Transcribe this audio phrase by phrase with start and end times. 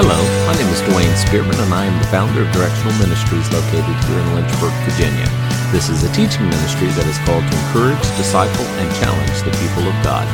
[0.00, 0.14] Hello,
[0.46, 4.20] my name is Dwayne Spearman, and I am the founder of Directional Ministries located here
[4.20, 5.26] in Lynchburg, Virginia.
[5.72, 9.88] This is a teaching ministry that is called to encourage, disciple, and challenge the people
[9.90, 10.26] of God.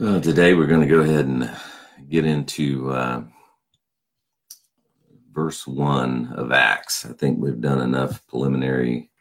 [0.00, 1.48] Uh, today we're going to go ahead and
[2.08, 3.22] get into uh,
[5.30, 7.06] verse 1 of Acts.
[7.06, 9.12] I think we've done enough preliminary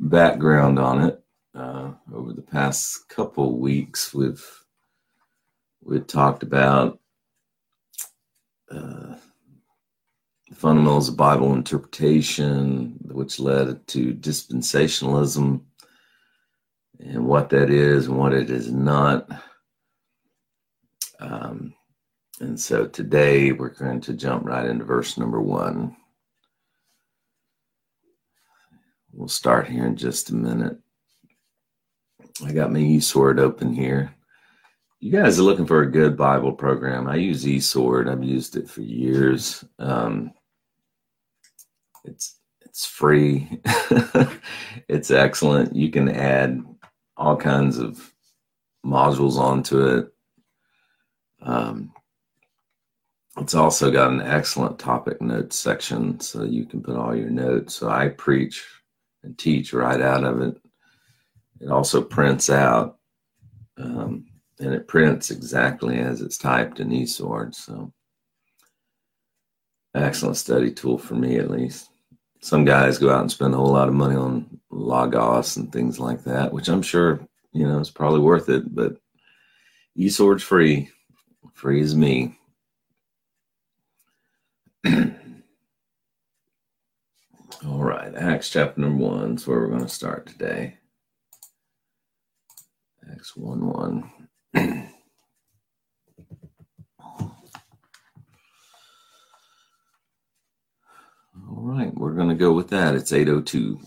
[0.00, 1.22] background on it.
[1.54, 4.44] Uh, over the past couple weeks, we've
[5.84, 6.98] we've talked about
[8.70, 9.16] uh,
[10.48, 15.60] the fundamentals of Bible interpretation, which led to dispensationalism,
[17.00, 19.28] and what that is and what it is not.
[21.20, 21.74] Um,
[22.40, 25.96] and so today we're going to jump right into verse number one.
[29.12, 30.76] We'll start here in just a minute.
[32.44, 34.13] I got my eSword open here
[35.04, 38.10] you guys are looking for a good Bible program, I use eSword.
[38.10, 39.62] I've used it for years.
[39.78, 40.32] Um,
[42.06, 43.60] it's it's free.
[44.88, 45.76] it's excellent.
[45.76, 46.64] You can add
[47.18, 48.14] all kinds of
[48.82, 50.08] modules onto it.
[51.42, 51.92] Um,
[53.36, 57.74] it's also got an excellent topic notes section, so you can put all your notes.
[57.74, 58.64] So I preach
[59.22, 60.56] and teach right out of it.
[61.60, 62.96] It also prints out.
[63.76, 64.28] Um,
[64.64, 67.54] and it prints exactly as it's typed in eSword.
[67.54, 67.92] So,
[69.94, 71.90] excellent study tool for me at least.
[72.40, 76.00] Some guys go out and spend a whole lot of money on Logos and things
[76.00, 77.20] like that, which I'm sure
[77.52, 78.74] you know is probably worth it.
[78.74, 78.96] But
[79.98, 80.90] eSword's free,
[81.52, 82.38] free as me.
[87.66, 90.78] All right, Acts chapter number one is where we're going to start today.
[93.10, 94.10] Acts 1 1.
[94.54, 94.84] All
[101.48, 102.94] right, we're going to go with that.
[102.94, 103.80] It's 802.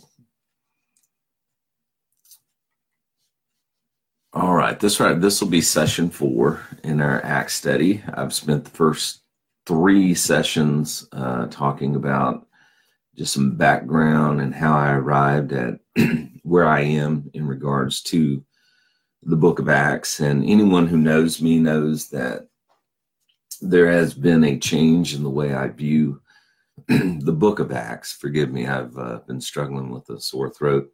[4.34, 8.04] All right, this right this will be session 4 in our act study.
[8.14, 9.22] I've spent the first
[9.66, 12.48] 3 sessions uh, talking about
[13.16, 15.80] just some background and how I arrived at
[16.44, 18.44] where I am in regards to
[19.28, 20.22] the book of Acts.
[20.22, 22.48] And anyone who knows me knows that
[23.62, 26.22] there has been a change in the way I view
[26.88, 28.14] the book of Acts.
[28.14, 30.90] Forgive me, I've uh, been struggling with a sore throat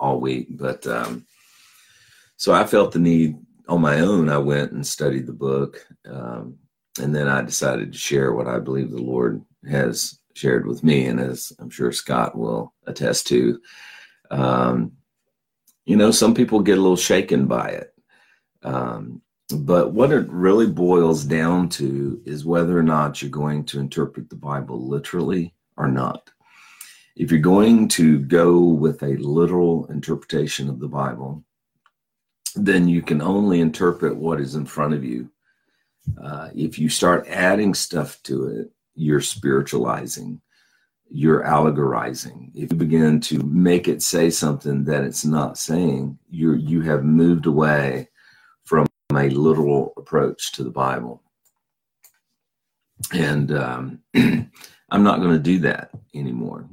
[0.00, 0.48] all week.
[0.50, 1.26] But um,
[2.36, 3.36] so I felt the need
[3.68, 4.30] on my own.
[4.30, 5.86] I went and studied the book.
[6.08, 6.56] Um,
[6.98, 11.06] and then I decided to share what I believe the Lord has shared with me.
[11.06, 13.60] And as I'm sure Scott will attest to,
[14.30, 14.92] um,
[15.86, 17.94] you know, some people get a little shaken by it.
[18.62, 19.22] Um,
[19.54, 24.28] but what it really boils down to is whether or not you're going to interpret
[24.28, 26.28] the Bible literally or not.
[27.14, 31.44] If you're going to go with a literal interpretation of the Bible,
[32.56, 35.30] then you can only interpret what is in front of you.
[36.20, 40.40] Uh, if you start adding stuff to it, you're spiritualizing
[41.08, 42.50] you're allegorizing.
[42.54, 47.04] If you begin to make it say something that it's not saying, you you have
[47.04, 48.08] moved away
[48.64, 51.22] from a literal approach to the Bible.
[53.12, 56.68] And um, I'm not going to do that anymore.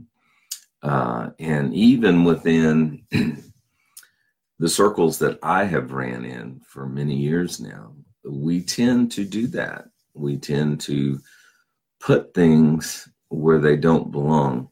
[0.82, 3.06] Uh, and even within
[4.60, 7.94] the circles that I have ran in for many years now,
[8.26, 9.86] we tend to do that.
[10.14, 11.20] We tend to
[12.00, 14.70] put things where they don't belong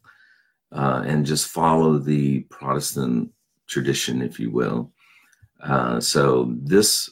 [0.72, 3.32] uh, and just follow the Protestant
[3.68, 4.92] tradition, if you will.
[5.62, 7.10] Uh, so, this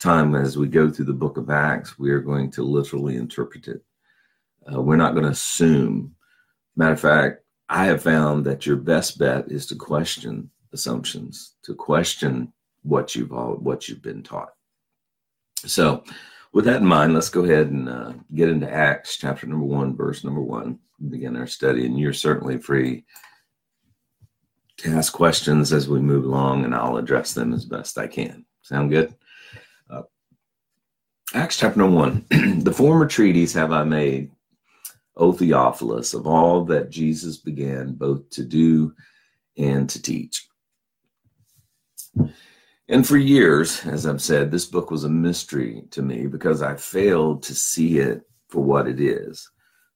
[0.00, 3.68] time, as we go through the book of Acts, we are going to literally interpret
[3.68, 3.82] it.
[4.72, 6.14] Uh, we're not going to assume.
[6.76, 11.74] Matter of fact, I have found that your best bet is to question assumptions, to
[11.74, 12.52] question
[12.82, 14.50] what you've all, what you've been taught.
[15.56, 16.02] So,
[16.52, 19.96] with that in mind, let's go ahead and uh, get into Acts chapter number one,
[19.96, 20.78] verse number one,
[21.08, 21.86] begin our study.
[21.86, 23.04] And you're certainly free
[24.78, 28.44] to ask questions as we move along, and I'll address them as best I can.
[28.62, 29.14] Sound good?
[29.88, 30.02] Uh,
[31.34, 32.26] Acts chapter number one.
[32.62, 34.30] the former treatise have I made,
[35.16, 38.94] O Theophilus, of all that Jesus began both to do
[39.56, 40.48] and to teach
[42.88, 46.76] and for years, as I've said, this book was a mystery to me because I
[46.76, 49.48] failed to see it for what it is.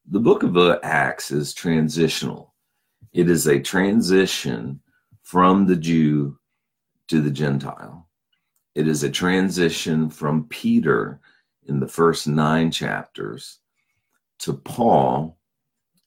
[0.09, 2.55] The book of Acts is transitional,
[3.13, 4.81] it is a transition
[5.23, 6.39] from the Jew
[7.09, 8.09] to the Gentile.
[8.75, 11.21] It is a transition from Peter
[11.67, 13.59] in the first nine chapters
[14.41, 15.39] to Paul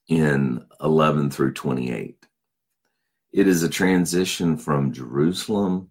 [0.08, 2.26] in 11 through 28.
[3.32, 5.90] It is a transition from Jerusalem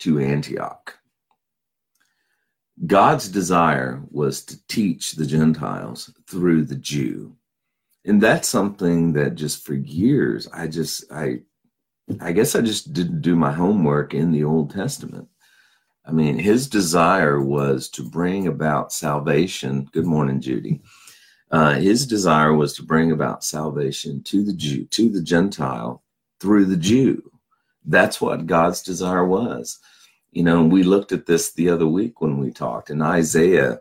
[0.00, 0.98] to Antioch.
[2.86, 7.36] God's desire was to teach the Gentiles through the Jew.
[8.04, 11.40] And that's something that just for years I just I
[12.20, 15.28] I guess I just didn't do my homework in the Old Testament.
[16.06, 19.88] I mean, his desire was to bring about salvation.
[19.92, 20.80] Good morning, Judy.
[21.50, 26.02] Uh, his desire was to bring about salvation to the Jew, to the Gentile
[26.40, 27.30] through the Jew.
[27.84, 29.78] That's what God's desire was.
[30.32, 33.80] You know, we looked at this the other week when we talked in Isaiah,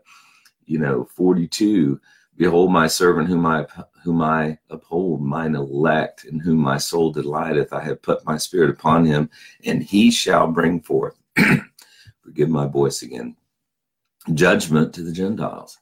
[0.65, 1.99] you know, 42.
[2.38, 3.65] Behold, my servant whom I
[4.03, 7.73] whom I uphold, mine elect, in whom my soul delighteth.
[7.73, 9.29] I have put my spirit upon him,
[9.65, 11.17] and he shall bring forth.
[12.27, 13.35] forgive my voice again.
[14.33, 15.79] Judgment to the Gentiles.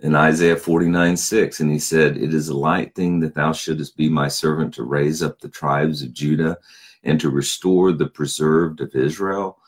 [0.00, 3.96] In Isaiah 49 6, and he said, It is a light thing that thou shouldest
[3.96, 6.58] be my servant to raise up the tribes of Judah
[7.04, 9.58] and to restore the preserved of Israel.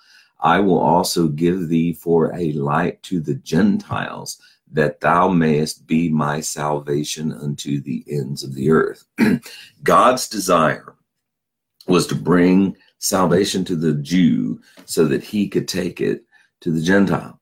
[0.41, 4.41] I will also give thee for a light to the Gentiles,
[4.73, 9.05] that thou mayest be my salvation unto the ends of the earth.
[9.83, 10.95] God's desire
[11.87, 16.25] was to bring salvation to the Jew so that he could take it
[16.61, 17.41] to the Gentile.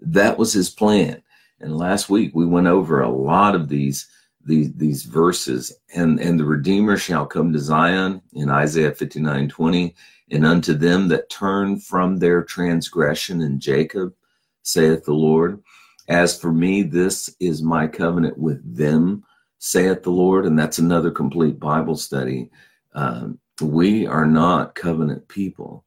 [0.00, 1.22] That was his plan.
[1.60, 4.08] And last week we went over a lot of these
[4.46, 9.94] these, these verses and and the redeemer shall come to zion in isaiah 59 20
[10.30, 14.14] and unto them that turn from their transgression in jacob
[14.62, 15.62] saith the lord
[16.08, 19.24] as for me this is my covenant with them
[19.58, 22.48] saith the lord and that's another complete bible study
[22.94, 25.84] um, we are not covenant people.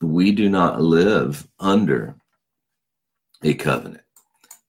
[0.00, 2.16] We do not live under
[3.42, 4.01] a covenant.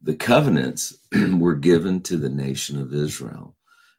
[0.04, 0.98] The covenants
[1.38, 3.56] were given to the nation of Israel,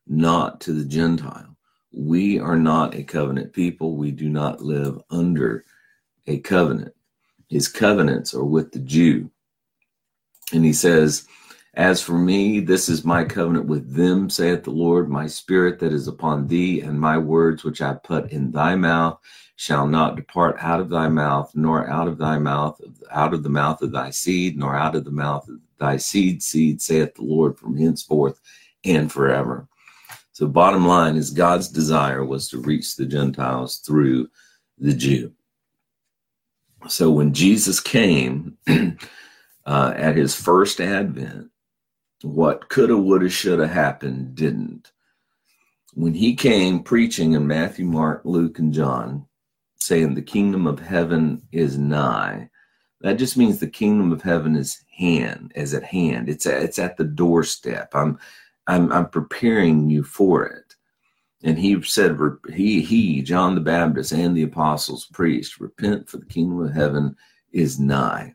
[0.06, 1.56] not to the Gentile.
[1.92, 3.96] We are not a covenant people.
[3.96, 5.64] We do not live under
[6.26, 6.94] a covenant.
[7.48, 9.30] His covenants are with the Jew.
[10.52, 11.26] And he says,
[11.76, 15.08] as for me, this is my covenant with them, saith the Lord.
[15.08, 19.18] My spirit that is upon thee, and my words which I put in thy mouth
[19.56, 22.80] shall not depart out of thy mouth, nor out of thy mouth,
[23.10, 26.42] out of the mouth of thy seed, nor out of the mouth of thy seed,
[26.42, 28.40] seed, saith the Lord, from henceforth
[28.84, 29.68] and forever.
[30.32, 34.28] So, bottom line is God's desire was to reach the Gentiles through
[34.78, 35.32] the Jew.
[36.88, 38.58] So, when Jesus came
[39.66, 41.50] uh, at his first advent,
[42.22, 44.90] what coulda, woulda, shoulda happened didn't.
[45.92, 49.26] When he came preaching in Matthew, Mark, Luke, and John,
[49.84, 52.48] saying the kingdom of heaven is nigh,
[53.00, 56.28] that just means the kingdom of heaven is hand, is at hand.
[56.28, 57.90] It's at, it's at the doorstep.
[57.94, 58.18] I'm,
[58.66, 60.74] I'm, I'm preparing you for it.
[61.42, 62.18] And he said,
[62.54, 67.14] he, he, John the Baptist, and the apostles preached, repent for the kingdom of heaven
[67.52, 68.34] is nigh.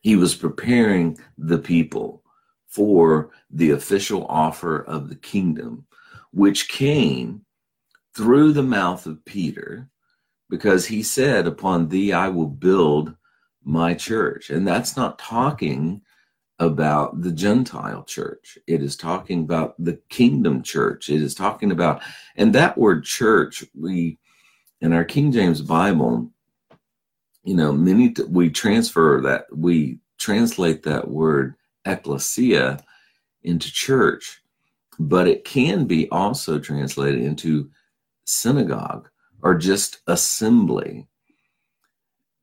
[0.00, 2.22] He was preparing the people
[2.68, 5.86] for the official offer of the kingdom,
[6.32, 7.44] which came
[8.18, 9.88] through the mouth of Peter,
[10.50, 13.14] because he said, Upon thee I will build
[13.62, 14.50] my church.
[14.50, 16.02] And that's not talking
[16.58, 18.58] about the Gentile church.
[18.66, 21.08] It is talking about the kingdom church.
[21.08, 22.02] It is talking about,
[22.34, 24.18] and that word church, we,
[24.80, 26.28] in our King James Bible,
[27.44, 32.80] you know, many we transfer that we translate that word ecclesia
[33.44, 34.42] into church,
[34.98, 37.70] but it can be also translated into
[38.28, 39.08] synagogue
[39.42, 41.06] or just assembly.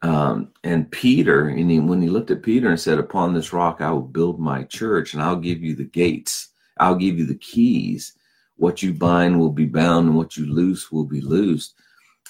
[0.02, 3.82] Um, and Peter, and he, when he looked at Peter and said, Upon this rock
[3.82, 6.50] I will build my church, and I'll give you the gates,
[6.80, 8.14] I'll give you the keys.
[8.58, 11.76] What you bind will be bound, and what you loose will be loosed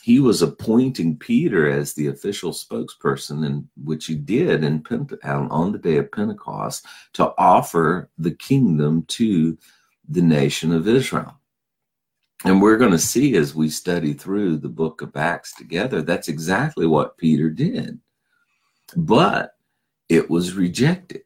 [0.05, 5.71] he was appointing Peter as the official spokesperson, and which he did in Pente- on
[5.71, 9.57] the day of Pentecost to offer the kingdom to
[10.07, 11.39] the nation of Israel.
[12.45, 16.27] And we're going to see as we study through the book of Acts together, that's
[16.27, 17.99] exactly what Peter did.
[18.95, 19.55] But
[20.09, 21.23] it was rejected.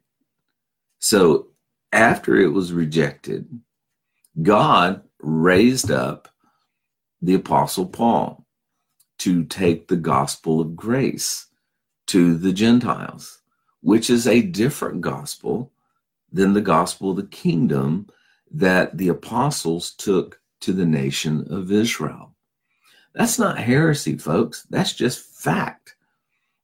[1.00, 1.48] So
[1.92, 3.48] after it was rejected,
[4.42, 6.30] God raised up
[7.22, 8.46] the Apostle Paul
[9.18, 11.48] to take the gospel of grace
[12.08, 13.42] to the Gentiles,
[13.82, 15.74] which is a different gospel
[16.32, 18.08] than the gospel of the kingdom
[18.52, 22.36] that the apostles took to the nation of Israel.
[23.14, 24.66] That's not heresy, folks.
[24.70, 25.96] That's just fact.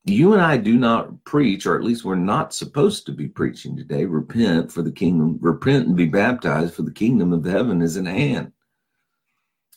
[0.04, 3.76] you and I do not preach, or at least we're not supposed to be preaching
[3.76, 4.04] today.
[4.04, 8.06] Repent for the kingdom, repent and be baptized, for the kingdom of heaven is in
[8.06, 8.52] hand.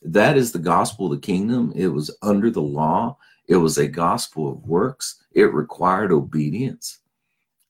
[0.04, 1.74] That is the gospel of the kingdom.
[1.76, 7.00] It was under the law, it was a gospel of works, it required obedience.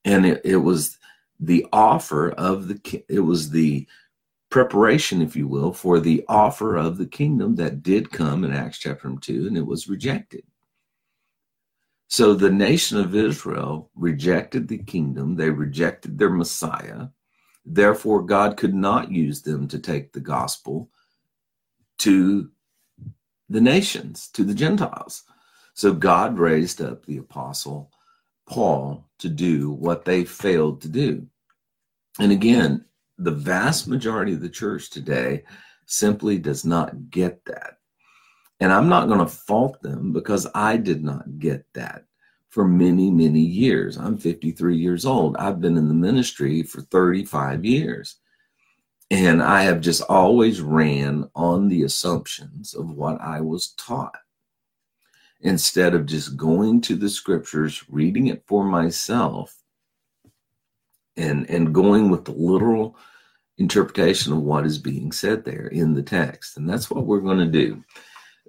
[0.04, 0.98] And it, it was
[1.40, 3.86] the offer of the, it was the
[4.50, 8.78] preparation, if you will, for the offer of the kingdom that did come in Acts
[8.78, 10.42] chapter 2, and it was rejected.
[12.08, 17.06] So the nation of Israel rejected the kingdom, they rejected their Messiah.
[17.64, 20.90] Therefore, God could not use them to take the gospel
[21.98, 22.50] to
[23.48, 25.22] the nations, to the Gentiles.
[25.74, 27.92] So God raised up the apostle
[28.48, 31.26] Paul to do what they failed to do.
[32.18, 32.84] And again,
[33.20, 35.44] the vast majority of the church today
[35.86, 37.78] simply does not get that.
[38.60, 42.04] And I'm not going to fault them because I did not get that
[42.48, 43.96] for many, many years.
[43.96, 45.36] I'm 53 years old.
[45.36, 48.16] I've been in the ministry for 35 years.
[49.10, 54.14] And I have just always ran on the assumptions of what I was taught
[55.40, 59.59] instead of just going to the scriptures, reading it for myself,
[61.16, 62.96] and, and going with the literal
[63.58, 66.56] interpretation of what is being said there in the text.
[66.56, 67.84] And that's what we're going to do.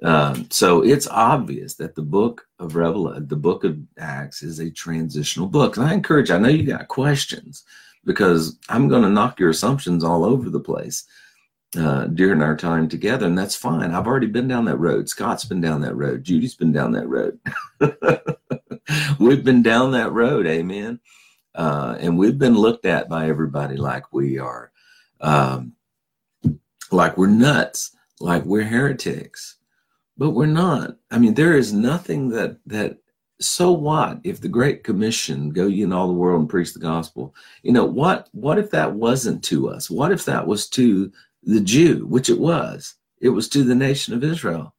[0.04, 4.72] Um, so it's obvious that the book of Revelation, the book of Acts, is a
[4.72, 5.78] transitional book.
[5.78, 7.64] And I encourage, I know you got questions
[8.04, 11.06] because I'm going to knock your assumptions all over the place
[11.78, 13.92] uh, during our time together, and that's fine.
[13.92, 15.08] I've already been down that road.
[15.08, 16.24] Scott's been down that road.
[16.24, 17.40] Judy's been down that road.
[19.20, 21.00] we've been down that road, amen.
[21.56, 24.72] Uh, and we've been looked at by everybody like we are,
[25.20, 25.74] um,
[26.92, 29.58] like we're nuts, like we're heretics
[30.22, 30.98] but we're not.
[31.10, 32.98] I mean, there is nothing that that
[33.40, 36.80] so what if the great commission go ye in all the world and preach the
[36.80, 37.34] gospel?
[37.64, 39.90] You know what what if that wasn't to us?
[39.90, 42.94] What if that was to the jew which it was?
[43.20, 44.76] It was to the nation of israel.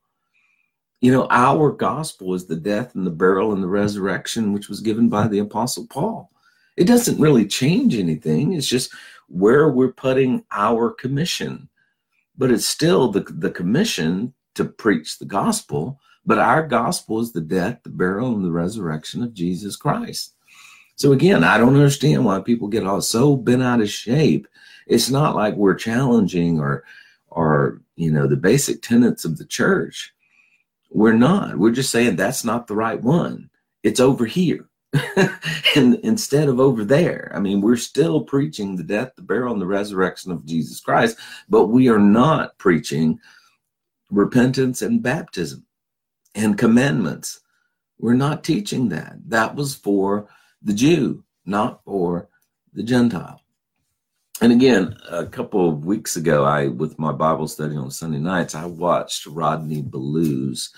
[1.00, 4.81] You know our gospel is the death and the burial and the resurrection which was
[4.81, 6.31] given by the apostle paul
[6.76, 8.93] it doesn't really change anything it's just
[9.29, 11.69] where we're putting our commission
[12.37, 17.41] but it's still the the commission to preach the gospel, but our gospel is the
[17.41, 20.35] death, the burial, and the resurrection of Jesus Christ.
[20.97, 24.47] So again, I don't understand why people get all so bent out of shape.
[24.87, 26.85] It's not like we're challenging or
[27.29, 30.14] or you know the basic tenets of the church.
[30.91, 31.57] We're not.
[31.57, 33.50] We're just saying that's not the right one.
[33.83, 34.69] It's over here.
[35.77, 37.33] and instead of over there.
[37.35, 41.19] I mean, we're still preaching the death, the burial, and the resurrection of Jesus Christ,
[41.49, 43.19] but we are not preaching
[44.11, 45.65] repentance and baptism
[46.35, 47.41] and commandments.
[47.99, 49.17] We're not teaching that.
[49.29, 50.29] That was for
[50.61, 52.29] the Jew, not for
[52.75, 53.41] the Gentile.
[54.41, 58.55] And again, a couple of weeks ago, I, with my Bible study on Sunday nights,
[58.55, 60.75] I watched Rodney Ballou's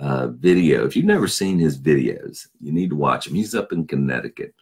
[0.00, 0.86] uh, video.
[0.86, 3.34] If you've never seen his videos, you need to watch him.
[3.34, 4.54] He's up in Connecticut.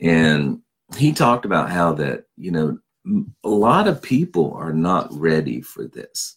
[0.00, 0.60] And
[0.96, 2.78] he talked about how that, you know,
[3.42, 6.36] a lot of people are not ready for this.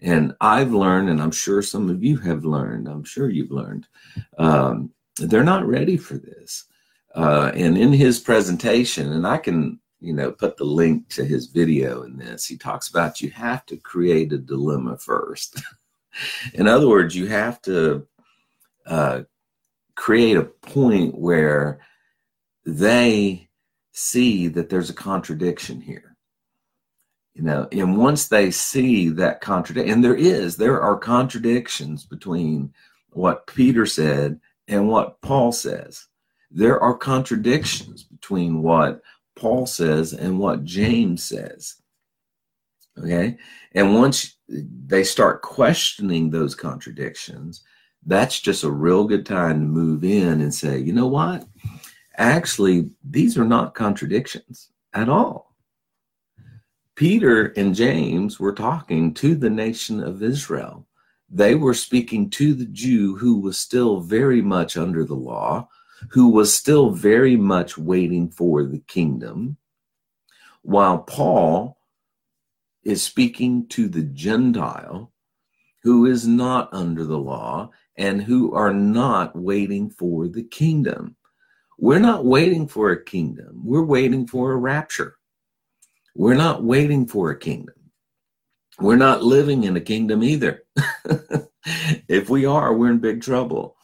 [0.00, 3.86] And I've learned, and I'm sure some of you have learned, I'm sure you've learned,
[4.38, 6.64] um, they're not ready for this.
[7.14, 11.46] Uh, and in his presentation, and I can, you know, put the link to his
[11.46, 15.60] video in this, he talks about you have to create a dilemma first.
[16.54, 18.06] in other words, you have to
[18.86, 19.22] uh,
[19.94, 21.80] create a point where
[22.64, 23.48] they
[23.92, 26.16] see that there's a contradiction here.
[27.34, 32.74] You know and once they see that contradiction and there is there are contradictions between
[33.10, 34.38] what peter said
[34.68, 36.08] and what paul says.
[36.50, 39.00] There are contradictions between what
[39.34, 41.76] paul says and what james says.
[42.98, 43.38] Okay?
[43.74, 44.36] And once
[44.86, 47.62] they start questioning those contradictions
[48.06, 51.46] that's just a real good time to move in and say you know what
[52.16, 55.52] actually these are not contradictions at all
[56.94, 60.86] Peter and James were talking to the nation of Israel.
[61.30, 65.68] They were speaking to the Jew who was still very much under the law,
[66.10, 69.56] who was still very much waiting for the kingdom,
[70.60, 71.78] while Paul
[72.84, 75.12] is speaking to the Gentile
[75.82, 81.16] who is not under the law and who are not waiting for the kingdom.
[81.78, 85.16] We're not waiting for a kingdom, we're waiting for a rapture.
[86.14, 87.74] We're not waiting for a kingdom.
[88.78, 90.62] We're not living in a kingdom either.
[92.08, 93.76] if we are, we're in big trouble.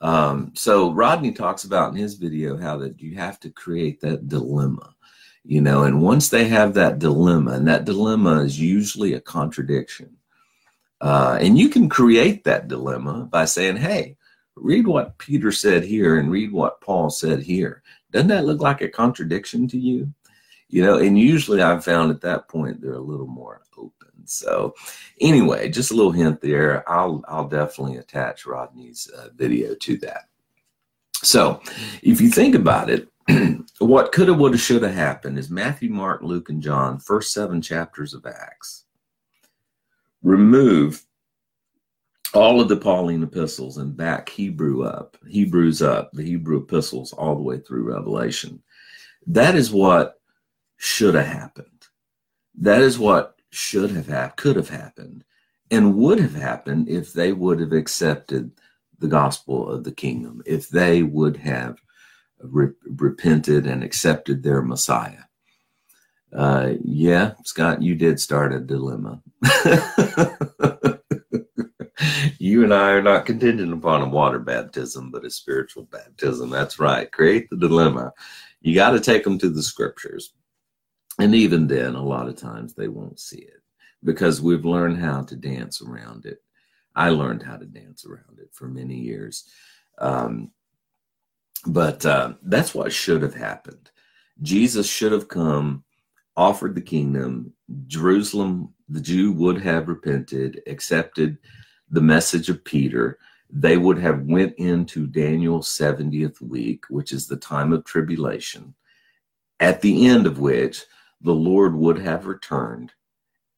[0.00, 4.28] Um, so Rodney talks about in his video how that you have to create that
[4.28, 4.93] dilemma,
[5.44, 10.16] you know, and once they have that dilemma, and that dilemma is usually a contradiction,
[11.00, 14.16] uh, and you can create that dilemma by saying, "Hey,
[14.56, 17.82] read what Peter said here and read what Paul said here.
[18.10, 20.12] Doesn't that look like a contradiction to you?"
[20.68, 24.26] You know, and usually I've found at that point they're a little more open.
[24.26, 24.74] So,
[25.20, 26.88] anyway, just a little hint there.
[26.90, 30.28] I'll I'll definitely attach Rodney's uh, video to that.
[31.16, 31.60] So,
[32.02, 33.08] if you think about it,
[33.80, 37.32] what could have, would have, should have happened is Matthew, Mark, Luke, and John, first
[37.32, 38.84] seven chapters of Acts,
[40.22, 41.04] remove
[42.34, 47.34] all of the Pauline epistles and back Hebrew up, Hebrews up, the Hebrew epistles all
[47.34, 48.62] the way through Revelation.
[49.26, 50.20] That is what
[50.76, 51.86] should have happened.
[52.56, 55.24] That is what should have happened, could have happened,
[55.70, 58.50] and would have happened if they would have accepted
[58.98, 61.78] the gospel of the kingdom, if they would have
[62.42, 65.24] re- repented and accepted their Messiah.
[66.34, 69.22] Uh, yeah, Scott, you did start a dilemma.
[72.38, 76.50] you and I are not contingent upon a water baptism, but a spiritual baptism.
[76.50, 77.10] That's right.
[77.12, 78.12] Create the dilemma.
[78.60, 80.32] You got to take them to the scriptures.
[81.20, 83.62] And even then, a lot of times they won't see it
[84.02, 86.38] because we've learned how to dance around it.
[86.96, 89.48] I learned how to dance around it for many years.
[89.98, 90.50] Um,
[91.66, 93.90] but uh, that's what should have happened.
[94.42, 95.84] Jesus should have come,
[96.36, 97.52] offered the kingdom.
[97.86, 101.38] Jerusalem, the Jew would have repented, accepted
[101.90, 103.18] the message of Peter.
[103.50, 108.74] They would have went into Daniel's 70th week, which is the time of tribulation,
[109.60, 110.82] at the end of which
[111.20, 112.92] the Lord would have returned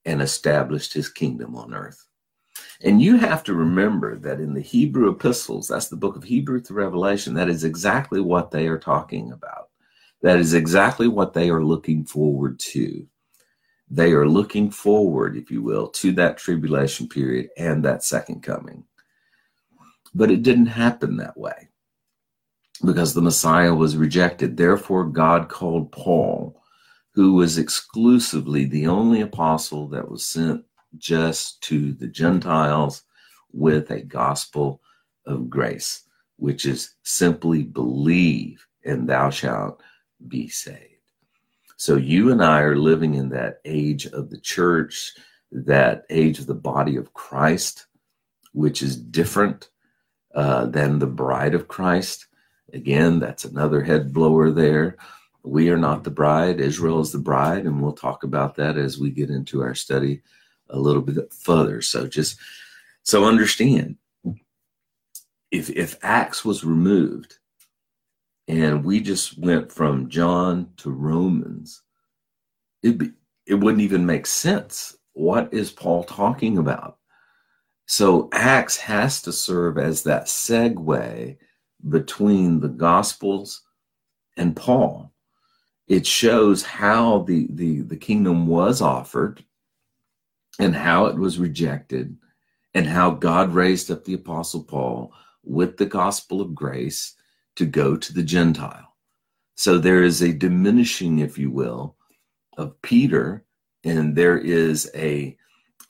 [0.04, 2.06] and established his kingdom on earth.
[2.82, 6.60] And you have to remember that in the Hebrew epistles, that's the book of Hebrew
[6.62, 9.70] to Revelation, that is exactly what they are talking about.
[10.22, 13.06] That is exactly what they are looking forward to.
[13.88, 18.84] They are looking forward, if you will, to that tribulation period and that second coming.
[20.14, 21.68] But it didn't happen that way
[22.84, 24.56] because the Messiah was rejected.
[24.56, 26.60] Therefore, God called Paul
[27.16, 30.62] who was exclusively the only apostle that was sent
[30.98, 33.02] just to the Gentiles
[33.52, 34.80] with a gospel
[35.26, 36.04] of grace,
[36.36, 39.82] which is simply believe and thou shalt
[40.28, 40.80] be saved.
[41.76, 45.12] So you and I are living in that age of the church,
[45.52, 47.86] that age of the body of Christ,
[48.52, 49.68] which is different
[50.34, 52.26] uh, than the bride of Christ.
[52.72, 54.96] Again, that's another head blower there
[55.46, 58.98] we are not the bride, Israel is the bride, and we'll talk about that as
[58.98, 60.22] we get into our study
[60.70, 61.80] a little bit further.
[61.82, 62.38] So just
[63.02, 63.96] so understand
[65.50, 67.38] if if Acts was removed
[68.48, 71.82] and we just went from John to Romans,
[72.82, 73.12] it be,
[73.46, 74.96] it wouldn't even make sense.
[75.12, 76.98] What is Paul talking about?
[77.86, 81.36] So Acts has to serve as that segue
[81.88, 83.62] between the Gospels
[84.36, 85.12] and Paul
[85.88, 89.44] it shows how the, the, the kingdom was offered
[90.58, 92.16] and how it was rejected
[92.74, 97.14] and how God raised up the apostle Paul with the gospel of grace
[97.56, 98.94] to go to the Gentile.
[99.54, 101.96] So there is a diminishing, if you will,
[102.58, 103.44] of Peter,
[103.84, 105.36] and there is a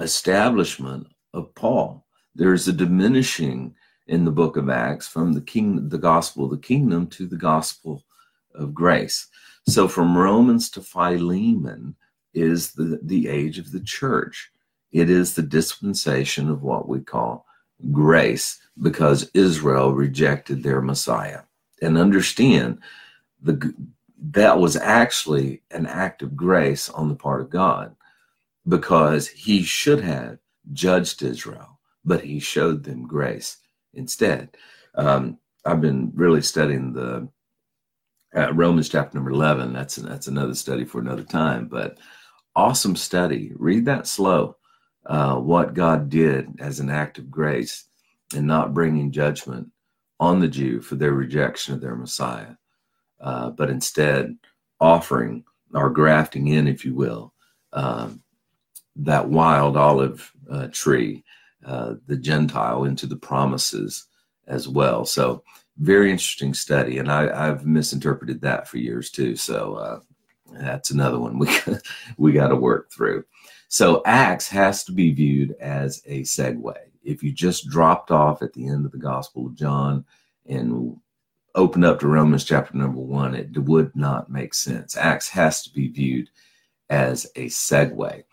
[0.01, 2.07] establishment of Paul.
[2.35, 3.75] There is a diminishing
[4.07, 7.37] in the book of Acts from the king, the gospel of the kingdom to the
[7.37, 8.05] gospel
[8.55, 9.27] of grace.
[9.69, 11.97] So from Romans to Philemon
[12.35, 14.53] is the, the age of the church.
[14.93, 17.47] It is the dispensation of what we call
[17.93, 21.43] grace because Israel rejected their Messiah.
[21.83, 22.81] And understand
[23.43, 23.75] the
[24.19, 27.95] that was actually an act of grace on the part of God
[28.67, 30.39] because he should have
[30.73, 33.59] judged Israel, but he showed them grace
[33.95, 34.57] instead.
[34.95, 37.29] Um, I've been really studying the
[38.35, 39.73] uh, Romans chapter number 11.
[39.73, 41.99] That's, that's another study for another time, but
[42.55, 43.53] awesome study.
[43.57, 44.57] Read that slow.
[45.07, 47.85] Uh, what God did as an act of grace
[48.35, 49.71] and not bringing judgment
[50.19, 52.55] on the Jew for their rejection of their Messiah,
[53.21, 54.37] uh, but instead
[54.81, 57.33] offering or grafting in, if you will,
[57.73, 58.23] um,
[58.97, 61.23] that wild olive uh, tree,
[61.65, 64.07] uh, the Gentile, into the promises
[64.47, 65.05] as well.
[65.05, 65.43] So
[65.79, 69.37] very interesting study, and I, have misinterpreted that for years too.
[69.37, 70.01] So uh,
[70.53, 71.49] that's another one we
[72.17, 73.25] we got to work through.
[73.69, 76.75] So Acts has to be viewed as a segue.
[77.03, 80.05] If you just dropped off at the end of the Gospel of John
[80.47, 80.97] and
[81.55, 84.97] opened up to Romans chapter number one, it would not make sense.
[84.97, 86.29] Acts has to be viewed
[86.91, 88.25] as a segue,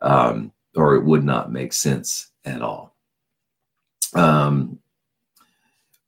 [0.00, 2.96] um, or it would not make sense at all.
[4.14, 4.78] Um,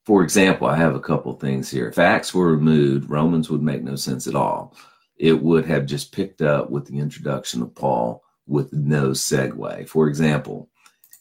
[0.05, 1.87] for example, I have a couple things here.
[1.87, 4.75] If Acts were removed, Romans would make no sense at all.
[5.17, 9.87] It would have just picked up with the introduction of Paul with no segue.
[9.87, 10.69] For example,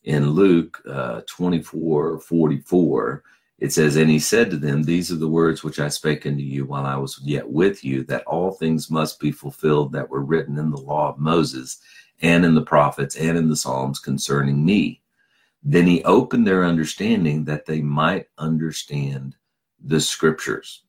[0.04, 3.22] in Luke uh, 24 44,
[3.60, 6.42] it says, And he said to them, These are the words which I spake unto
[6.42, 10.24] you while I was yet with you, that all things must be fulfilled that were
[10.24, 11.78] written in the law of Moses,
[12.22, 15.02] and in the prophets, and in the Psalms concerning me.
[15.62, 19.36] Then he opened their understanding that they might understand
[19.78, 20.84] the scriptures.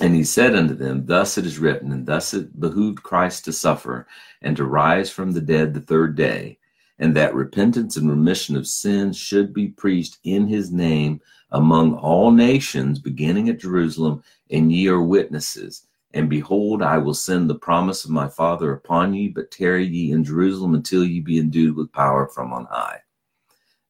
[0.00, 3.52] And he said unto them, Thus it is written, and thus it behooved Christ to
[3.52, 4.06] suffer,
[4.42, 6.58] and to rise from the dead the third day,
[6.98, 12.30] and that repentance and remission of sins should be preached in his name among all
[12.30, 15.86] nations, beginning at Jerusalem, and ye are witnesses.
[16.12, 20.12] And behold, I will send the promise of my Father upon ye, but tarry ye
[20.12, 23.00] in Jerusalem until ye be endued with power from on high.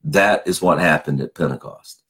[0.05, 2.03] That is what happened at Pentecost.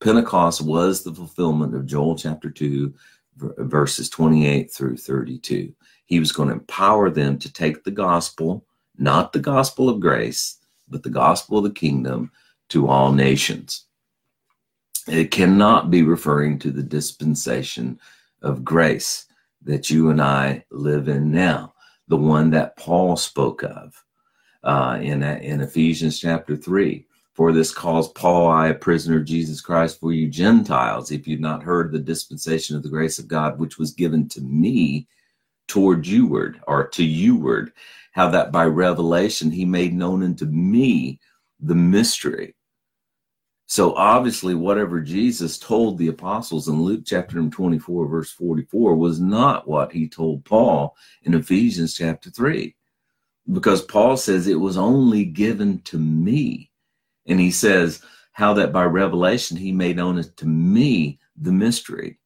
[0.00, 2.92] Pentecost was the fulfillment of Joel chapter 2,
[3.36, 5.72] verses 28 through 32.
[6.06, 8.64] He was going to empower them to take the gospel,
[8.98, 12.30] not the gospel of grace, but the gospel of the kingdom
[12.68, 13.86] to all nations.
[15.06, 17.98] It cannot be referring to the dispensation
[18.42, 19.26] of grace
[19.62, 21.74] that you and I live in now,
[22.08, 24.02] the one that Paul spoke of
[24.62, 27.06] uh, in, in Ephesians chapter 3.
[27.34, 31.40] For this cause, Paul, I, a prisoner of Jesus Christ, for you Gentiles, if you've
[31.40, 35.08] not heard the dispensation of the grace of God, which was given to me
[35.66, 37.72] toward youward, or to youward,
[38.12, 41.18] how that by revelation he made known unto me
[41.58, 42.54] the mystery
[43.66, 49.66] so obviously, whatever Jesus told the apostles in Luke chapter 24, verse 44, was not
[49.66, 52.74] what he told Paul in Ephesians chapter 3.
[53.52, 56.70] Because Paul says it was only given to me.
[57.26, 62.18] And he says, how that by revelation he made known to me the mystery.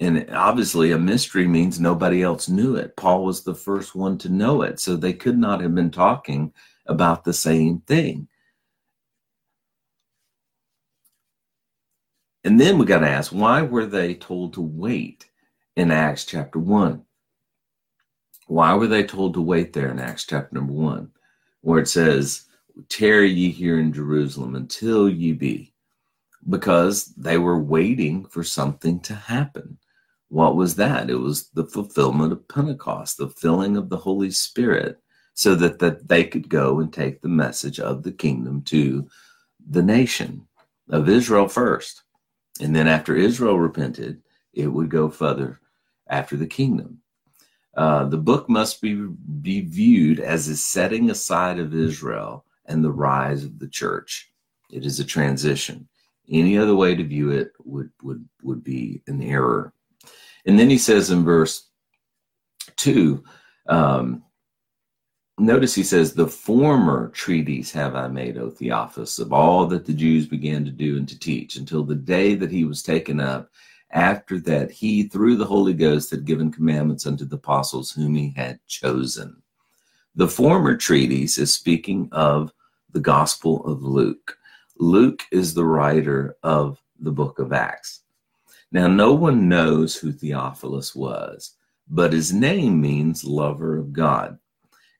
[0.00, 2.96] And obviously, a mystery means nobody else knew it.
[2.96, 4.80] Paul was the first one to know it.
[4.80, 6.52] So they could not have been talking
[6.86, 8.28] about the same thing.
[12.44, 15.28] And then we got to ask, why were they told to wait
[15.76, 17.04] in Acts chapter 1?
[18.48, 21.10] Why were they told to wait there in Acts chapter number 1,
[21.60, 22.46] where it says,
[22.88, 25.74] Tarry ye here in Jerusalem until ye be?
[26.48, 29.78] Because they were waiting for something to happen.
[30.28, 31.10] What was that?
[31.10, 34.98] It was the fulfillment of Pentecost, the filling of the Holy Spirit,
[35.34, 39.08] so that, that they could go and take the message of the kingdom to
[39.68, 40.46] the nation
[40.90, 42.02] of Israel first.
[42.60, 45.60] And then after Israel repented, it would go further
[46.08, 46.98] after the kingdom.
[47.74, 52.90] Uh, the book must be, be viewed as a setting aside of Israel and the
[52.90, 54.32] rise of the church.
[54.70, 55.88] It is a transition.
[56.30, 59.72] Any other way to view it would, would, would be an error.
[60.46, 61.68] And then he says in verse
[62.76, 63.22] 2
[63.68, 64.22] um,
[65.38, 69.92] notice he says, The former treatise have I made, O Theophilus, of all that the
[69.92, 73.50] Jews began to do and to teach, until the day that he was taken up.
[73.90, 78.32] After that, he, through the Holy Ghost, had given commandments unto the apostles whom he
[78.34, 79.42] had chosen.
[80.14, 82.52] The former treatise is speaking of
[82.92, 84.36] the Gospel of Luke.
[84.78, 88.00] Luke is the writer of the book of Acts.
[88.70, 91.56] Now, no one knows who Theophilus was,
[91.88, 94.38] but his name means lover of God.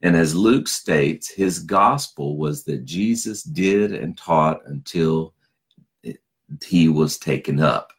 [0.02, 5.32] And as Luke states, his gospel was that Jesus did and taught until
[6.62, 7.92] he was taken up.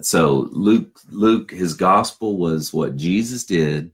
[0.00, 3.92] So Luke, Luke, his gospel was what Jesus did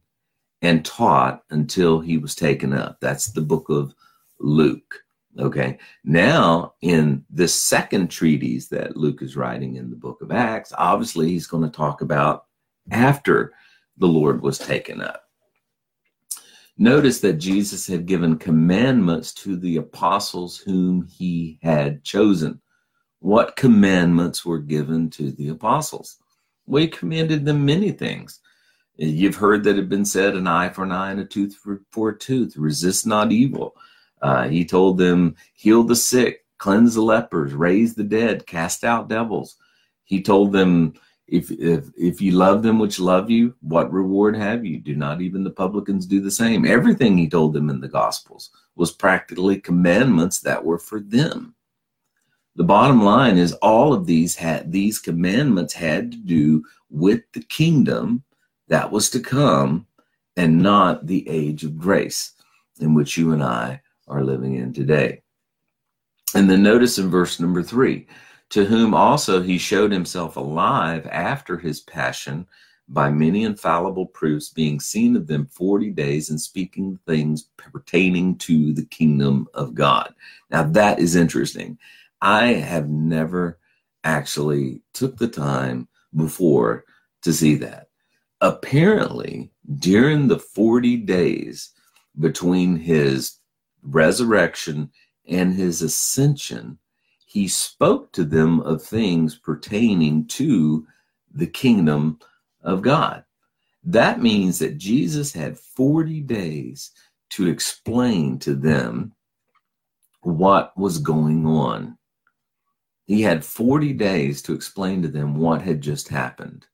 [0.62, 2.98] and taught until he was taken up.
[3.00, 3.94] That's the book of
[4.38, 5.02] Luke.
[5.38, 5.78] Okay.
[6.04, 11.28] Now, in the second treatise that Luke is writing in the book of Acts, obviously
[11.28, 12.46] he's going to talk about
[12.90, 13.52] after
[13.98, 15.24] the Lord was taken up.
[16.78, 22.60] Notice that Jesus had given commandments to the apostles whom he had chosen.
[23.20, 26.18] What commandments were given to the apostles?
[26.70, 28.40] He commanded them many things.
[28.96, 31.54] You've heard that it had been said, an eye for an eye and a tooth
[31.54, 32.56] for, for a tooth.
[32.56, 33.74] Resist not evil.
[34.22, 39.08] Uh, he told them, heal the sick, cleanse the lepers, raise the dead, cast out
[39.08, 39.56] devils.
[40.04, 40.94] He told them,
[41.26, 44.78] if if if you love them which love you what reward have you?
[44.78, 46.64] Do not even the publicans do the same?
[46.64, 51.54] Everything he told them in the gospels was practically commandments that were for them.
[52.54, 57.42] The bottom line is all of these had these commandments had to do with the
[57.42, 58.22] kingdom
[58.68, 59.86] that was to come
[60.36, 62.32] and not the age of grace
[62.80, 65.22] in which you and I are living in today.
[66.34, 68.06] And then notice in verse number three,
[68.50, 72.46] to whom also he showed himself alive after his passion
[72.88, 78.72] by many infallible proofs, being seen of them 40 days and speaking things pertaining to
[78.72, 80.14] the kingdom of God.
[80.50, 81.78] Now that is interesting.
[82.20, 83.58] I have never
[84.04, 86.84] actually took the time before
[87.22, 87.88] to see that.
[88.40, 91.70] Apparently, during the 40 days
[92.20, 93.38] between his
[93.86, 94.90] resurrection
[95.28, 96.78] and his ascension,
[97.26, 100.86] he spoke to them of things pertaining to
[101.34, 102.18] the kingdom
[102.62, 103.24] of God.
[103.84, 106.90] That means that Jesus had 40 days
[107.30, 109.12] to explain to them
[110.22, 111.96] what was going on.
[113.04, 116.66] He had 40 days to explain to them what had just happened.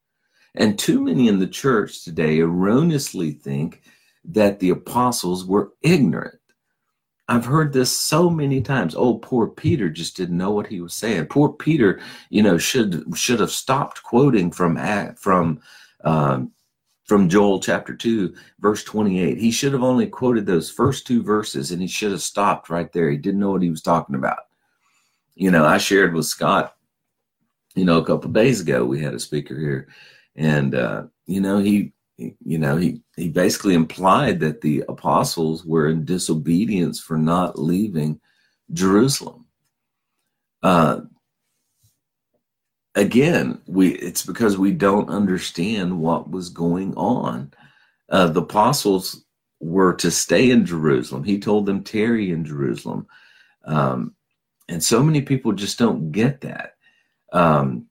[0.54, 3.82] And too many in the church today erroneously think
[4.24, 6.38] that the apostles were ignorant.
[7.32, 8.94] I've heard this so many times.
[8.94, 11.26] Oh, poor Peter just didn't know what he was saying.
[11.26, 14.76] Poor Peter, you know, should should have stopped quoting from
[15.16, 15.58] from
[16.04, 16.52] um,
[17.04, 19.38] from Joel chapter 2, verse 28.
[19.38, 22.92] He should have only quoted those first two verses and he should have stopped right
[22.92, 23.10] there.
[23.10, 24.40] He didn't know what he was talking about.
[25.34, 26.76] You know, I shared with Scott,
[27.74, 29.88] you know, a couple days ago, we had a speaker here,
[30.36, 31.94] and, uh, you know, he,
[32.44, 38.20] you know, he, he basically implied that the apostles were in disobedience for not leaving
[38.72, 39.46] Jerusalem.
[40.62, 41.00] Uh,
[42.94, 47.52] again, we it's because we don't understand what was going on.
[48.08, 49.24] Uh, the apostles
[49.60, 51.24] were to stay in Jerusalem.
[51.24, 53.06] He told them tarry in Jerusalem,
[53.64, 54.14] um,
[54.68, 56.74] and so many people just don't get that.
[57.32, 57.86] Um,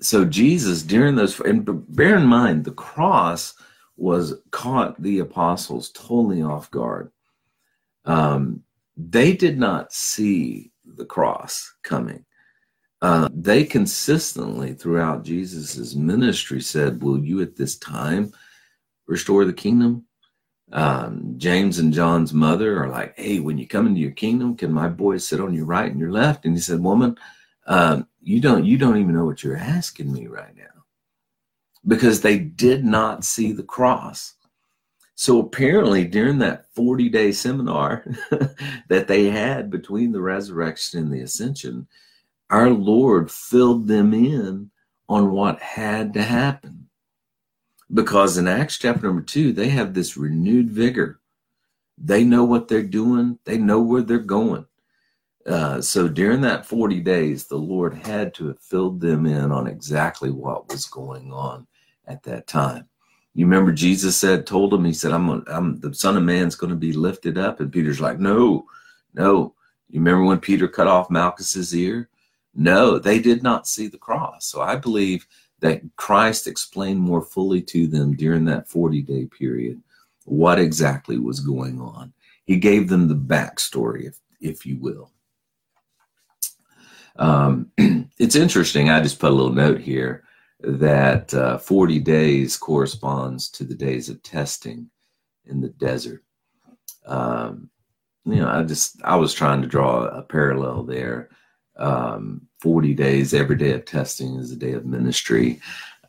[0.00, 3.54] so Jesus, during those, and bear in mind, the cross
[3.96, 7.10] was caught the apostles totally off guard.
[8.04, 8.62] Um,
[8.96, 12.24] they did not see the cross coming.
[13.00, 18.32] Uh, they consistently throughout Jesus's ministry said, "Will you at this time
[19.06, 20.04] restore the kingdom?"
[20.72, 24.72] Um, James and John's mother are like, "Hey, when you come into your kingdom, can
[24.72, 27.16] my boys sit on your right and your left?" And he said, "Woman,
[27.66, 30.84] um, you don't you don't even know what you're asking me right now,"
[31.86, 34.34] because they did not see the cross.
[35.14, 38.04] So apparently, during that 40 day seminar
[38.88, 41.88] that they had between the resurrection and the ascension,
[42.50, 44.70] our Lord filled them in
[45.08, 46.88] on what had to happen.
[47.92, 51.20] Because in Acts chapter number two, they have this renewed vigor.
[51.96, 54.66] They know what they're doing, they know where they're going.
[55.48, 59.66] Uh, so during that 40 days, the Lord had to have filled them in on
[59.66, 61.66] exactly what was going on
[62.06, 62.86] at that time.
[63.34, 66.70] You remember Jesus said, told him, he said, I'm, I'm the son of man's going
[66.70, 67.60] to be lifted up.
[67.60, 68.66] And Peter's like, no,
[69.14, 69.54] no.
[69.88, 72.10] You remember when Peter cut off Malchus's ear?
[72.54, 74.46] No, they did not see the cross.
[74.46, 75.26] So I believe
[75.60, 79.80] that Christ explained more fully to them during that 40 day period
[80.24, 82.12] what exactly was going on.
[82.44, 85.10] He gave them the backstory, if, if you will.
[87.18, 87.70] Um,
[88.18, 88.90] it's interesting.
[88.90, 90.24] I just put a little note here
[90.60, 94.90] that uh, 40 days corresponds to the days of testing
[95.46, 96.24] in the desert.
[97.06, 97.70] Um,
[98.24, 101.30] you know, I just I was trying to draw a parallel there
[101.78, 105.60] um, 40 days, every day of testing is a day of ministry.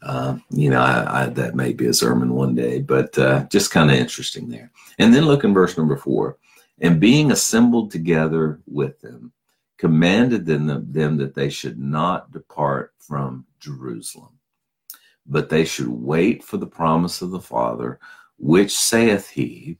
[0.02, 3.72] Uh, you know, I, I, that may be a sermon one day, but uh, just
[3.72, 4.72] kind of interesting there.
[4.98, 6.38] And then look in verse number four.
[6.82, 9.34] And being assembled together with them,
[9.80, 14.38] commanded them, them that they should not depart from Jerusalem,
[15.26, 17.98] but they should wait for the promise of the Father,
[18.38, 19.78] which saith he,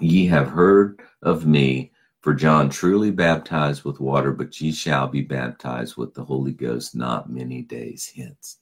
[0.00, 5.20] Ye have heard of me for John truly baptized with water, but ye shall be
[5.20, 8.58] baptized with the Holy Ghost not many days hence.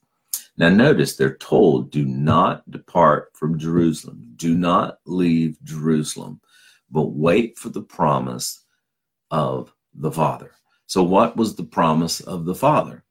[0.57, 4.33] Now, notice they're told, do not depart from Jerusalem.
[4.35, 6.41] Do not leave Jerusalem,
[6.91, 8.65] but wait for the promise
[9.31, 10.51] of the Father.
[10.85, 13.03] So, what was the promise of the Father?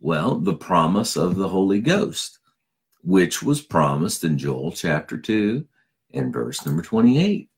[0.00, 2.38] Well, the promise of the Holy Ghost,
[3.02, 5.66] which was promised in Joel chapter 2
[6.14, 7.48] and verse number 28.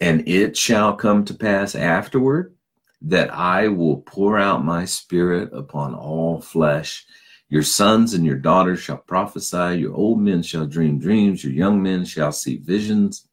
[0.00, 2.54] And it shall come to pass afterward
[3.02, 7.06] that I will pour out my spirit upon all flesh.
[7.48, 11.82] Your sons and your daughters shall prophesy, your old men shall dream dreams, your young
[11.82, 13.28] men shall see visions.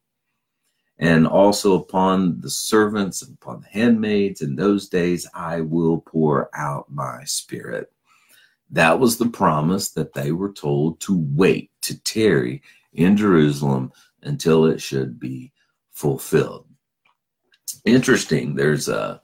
[0.98, 6.50] And also upon the servants and upon the handmaids in those days I will pour
[6.54, 7.92] out my spirit.
[8.70, 12.62] That was the promise that they were told to wait, to tarry
[12.94, 15.52] in Jerusalem until it should be
[15.90, 16.66] fulfilled.
[17.84, 18.54] Interesting.
[18.54, 19.20] There's a,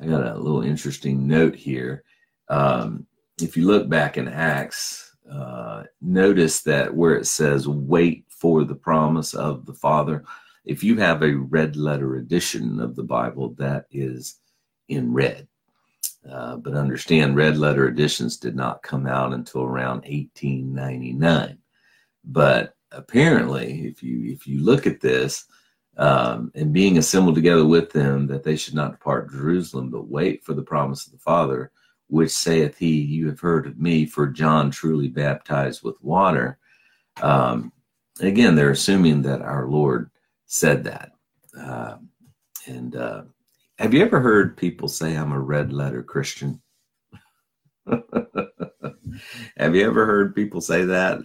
[0.00, 2.04] I got a little interesting note here.
[2.48, 3.06] Um,
[3.40, 8.74] if you look back in Acts, uh, notice that where it says wait for the
[8.74, 10.24] promise of the Father,
[10.64, 14.40] if you have a red letter edition of the Bible, that is
[14.88, 15.48] in red.
[16.30, 21.58] Uh, but understand, red letter editions did not come out until around 1899.
[22.24, 25.46] But apparently, if you if you look at this,
[25.96, 30.44] um, and being assembled together with them, that they should not depart Jerusalem, but wait
[30.44, 31.72] for the promise of the Father,
[32.06, 36.58] which saith he, You have heard of me, for John truly baptized with water.
[37.20, 37.72] Um,
[38.20, 40.10] again, they're assuming that our Lord
[40.52, 41.12] said that.
[41.58, 41.96] Uh,
[42.66, 43.22] and uh,
[43.78, 46.60] have you ever heard people say, I'm a red letter Christian?
[47.86, 48.04] have
[49.74, 51.20] you ever heard people say that?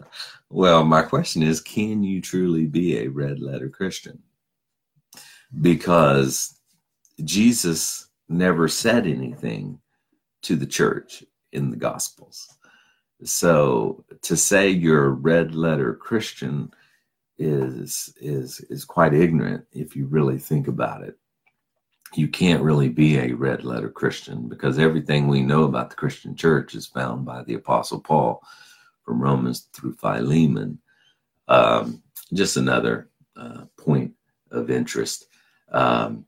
[0.50, 4.24] Well, my question is can you truly be a red letter Christian?
[5.62, 6.58] Because
[7.26, 9.78] Jesus never said anything
[10.44, 12.48] to the church in the Gospels.
[13.26, 16.72] So to say you're a red letter Christian
[17.38, 21.18] is is is quite ignorant if you really think about it.
[22.16, 26.36] You can't really be a red letter Christian because everything we know about the Christian
[26.36, 28.42] church is found by the Apostle Paul
[29.04, 30.80] from Romans through Philemon.
[31.48, 32.02] Um,
[32.34, 34.14] just another uh, point
[34.52, 35.28] of interest.
[35.72, 36.26] Um,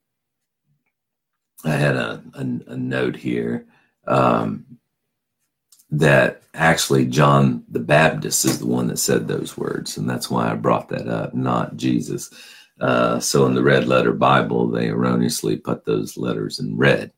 [1.65, 3.65] I had a, a, a note here
[4.07, 4.65] um,
[5.91, 10.51] that actually John the Baptist is the one that said those words, and that's why
[10.51, 12.31] I brought that up, not Jesus.
[12.79, 17.11] Uh, so in the red letter Bible, they erroneously put those letters in red.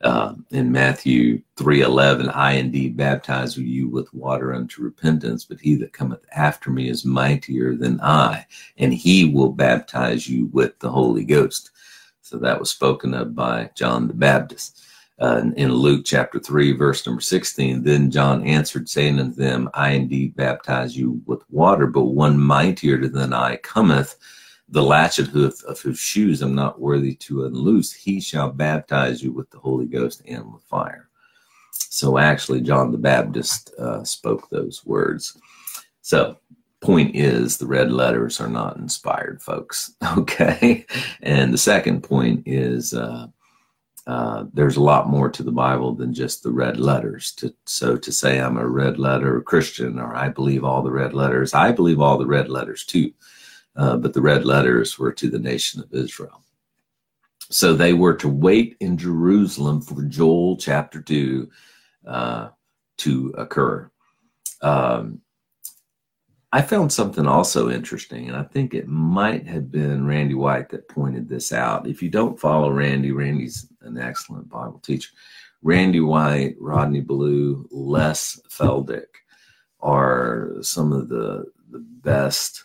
[0.00, 5.92] Uh, in Matthew 3:11, I indeed baptize you with water unto repentance, but he that
[5.92, 11.24] cometh after me is mightier than I, and he will baptize you with the Holy
[11.24, 11.70] Ghost.
[12.22, 14.83] So that was spoken of by John the Baptist
[15.18, 17.82] uh, in Luke chapter 3, verse number 16.
[17.82, 23.06] Then John answered, saying unto them, I indeed baptize you with water, but one mightier
[23.08, 24.16] than I cometh,
[24.68, 27.92] the latchet hoof of whose shoes I'm not worthy to unloose.
[27.92, 31.08] He shall baptize you with the Holy Ghost and with fire.
[31.72, 35.38] So actually, John the Baptist uh, spoke those words.
[36.02, 36.38] So
[36.84, 40.84] point is the red letters are not inspired folks okay
[41.22, 43.26] and the second point is uh,
[44.06, 47.32] uh, there's a lot more to the Bible than just the red letters.
[47.32, 51.14] To, so to say I'm a red letter Christian or I believe all the red
[51.14, 53.12] letters, I believe all the red letters too.
[53.76, 56.44] Uh, but the red letters were to the nation of Israel.
[57.50, 61.50] So they were to wait in Jerusalem for Joel chapter 2
[62.06, 62.48] uh,
[62.98, 63.90] to occur.
[64.60, 65.20] Um,
[66.54, 70.88] I found something also interesting, and I think it might have been Randy White that
[70.88, 71.88] pointed this out.
[71.88, 75.10] If you don't follow Randy, Randy's an excellent Bible teacher.
[75.62, 79.08] Randy White, Rodney Blue, Les Feldick
[79.80, 82.62] are some of the, the best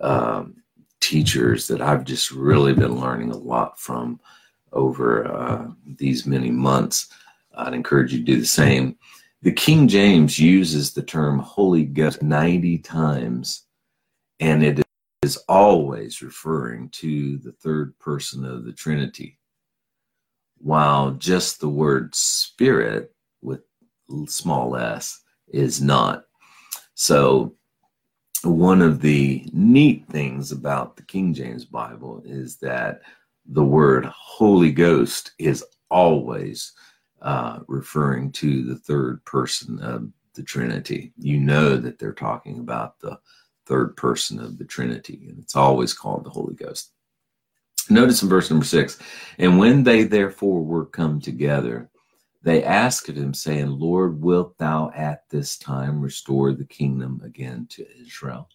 [0.00, 0.54] um,
[1.00, 4.20] teachers that I've just really been learning a lot from
[4.72, 7.08] over uh, these many months.
[7.56, 8.96] I'd encourage you to do the same.
[9.44, 13.66] The King James uses the term Holy Ghost 90 times,
[14.40, 14.80] and it
[15.20, 19.38] is always referring to the third person of the Trinity,
[20.56, 23.60] while just the word Spirit with
[24.28, 26.24] small s is not.
[26.94, 27.54] So,
[28.44, 33.02] one of the neat things about the King James Bible is that
[33.44, 36.72] the word Holy Ghost is always
[37.24, 41.12] uh, referring to the third person of the Trinity.
[41.18, 43.18] You know that they're talking about the
[43.66, 46.92] third person of the Trinity, and it's always called the Holy Ghost.
[47.88, 48.98] Notice in verse number six,
[49.38, 51.90] and when they therefore were come together,
[52.42, 57.66] they asked of him, saying, Lord, wilt thou at this time restore the kingdom again
[57.70, 58.50] to Israel?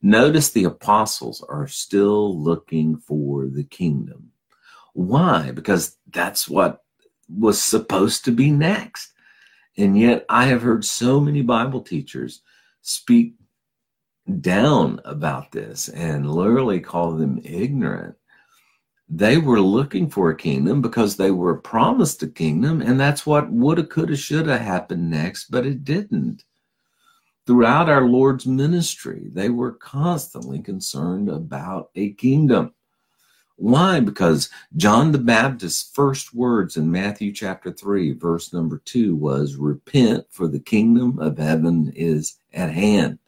[0.00, 4.30] Notice the apostles are still looking for the kingdom.
[4.94, 5.50] Why?
[5.50, 6.83] Because that's what
[7.28, 9.12] was supposed to be next.
[9.76, 12.42] And yet, I have heard so many Bible teachers
[12.82, 13.34] speak
[14.40, 18.16] down about this and literally call them ignorant.
[19.08, 23.50] They were looking for a kingdom because they were promised a kingdom, and that's what
[23.50, 26.44] woulda, coulda, shoulda happened next, but it didn't.
[27.46, 32.72] Throughout our Lord's ministry, they were constantly concerned about a kingdom.
[33.56, 34.00] Why?
[34.00, 40.26] Because John the Baptist's first words in Matthew chapter 3, verse number 2 was, Repent,
[40.30, 43.18] for the kingdom of heaven is at hand.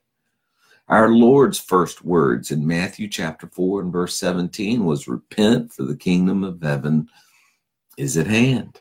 [0.89, 5.97] Our Lord's first words in Matthew chapter 4 and verse 17 was, Repent, for the
[5.97, 7.09] kingdom of heaven
[7.97, 8.81] is at hand.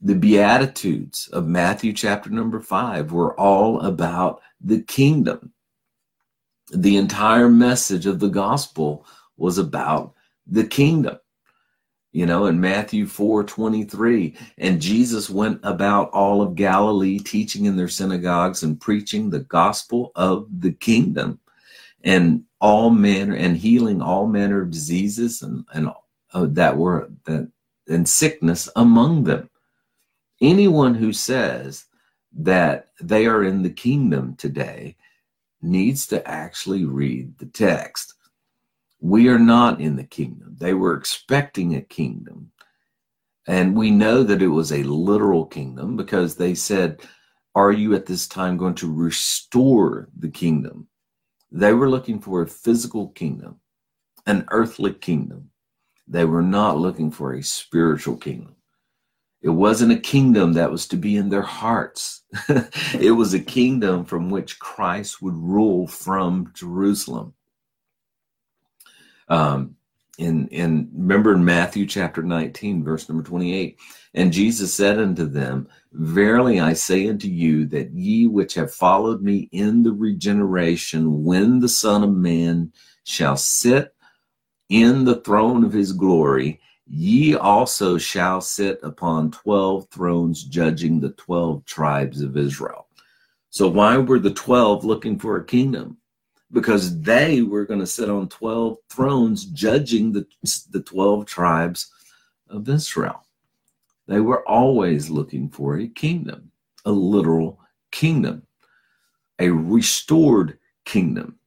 [0.00, 5.52] The Beatitudes of Matthew chapter number 5 were all about the kingdom.
[6.72, 9.04] The entire message of the gospel
[9.38, 10.14] was about
[10.46, 11.18] the kingdom.
[12.12, 17.76] You know, in Matthew 4 23, and Jesus went about all of Galilee, teaching in
[17.76, 21.38] their synagogues and preaching the gospel of the kingdom
[22.04, 25.90] and all manner and healing all manner of diseases and, and
[26.32, 27.50] uh, that were that
[27.88, 29.48] and sickness among them.
[30.40, 31.86] Anyone who says
[32.32, 34.96] that they are in the kingdom today
[35.62, 38.14] needs to actually read the text.
[39.00, 40.56] We are not in the kingdom.
[40.58, 42.50] They were expecting a kingdom.
[43.46, 47.00] And we know that it was a literal kingdom because they said,
[47.54, 50.88] Are you at this time going to restore the kingdom?
[51.50, 53.60] They were looking for a physical kingdom,
[54.26, 55.50] an earthly kingdom.
[56.06, 58.56] They were not looking for a spiritual kingdom.
[59.40, 62.24] It wasn't a kingdom that was to be in their hearts.
[62.98, 67.34] it was a kingdom from which Christ would rule from Jerusalem.
[69.28, 69.76] Um,
[70.18, 73.78] in in remember in Matthew chapter 19, verse number 28,
[74.14, 79.22] and Jesus said unto them, Verily I say unto you that ye which have followed
[79.22, 82.72] me in the regeneration, when the Son of Man
[83.04, 83.94] shall sit
[84.68, 91.10] in the throne of his glory, ye also shall sit upon 12 thrones, judging the
[91.10, 92.88] 12 tribes of Israel.
[93.50, 95.97] So, why were the 12 looking for a kingdom?
[96.52, 100.26] Because they were going to sit on 12 thrones judging the,
[100.70, 101.92] the 12 tribes
[102.48, 103.24] of Israel.
[104.06, 106.50] They were always looking for a kingdom,
[106.84, 107.60] a literal
[107.92, 108.46] kingdom,
[109.38, 111.38] a restored kingdom,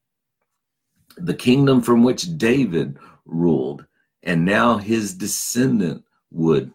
[1.17, 3.85] the kingdom from which David ruled,
[4.23, 6.71] and now his descendant would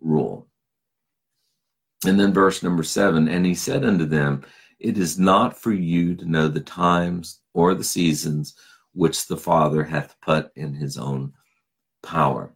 [0.00, 0.46] rule.
[2.06, 4.44] And then verse number seven, and he said unto them,
[4.80, 8.54] It is not for you to know the times or the seasons
[8.92, 11.34] which the Father hath put in his own
[12.02, 12.54] power.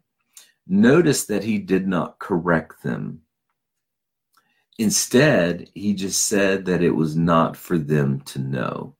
[0.67, 3.21] Notice that he did not correct them.
[4.79, 8.95] Instead, he just said that it was not for them to know.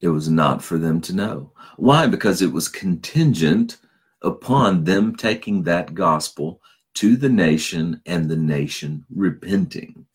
[0.00, 1.52] It was not for them to know.
[1.76, 2.08] Why?
[2.08, 3.78] Because it was contingent
[4.20, 6.60] upon them taking that gospel
[6.94, 10.06] to the nation and the nation repenting.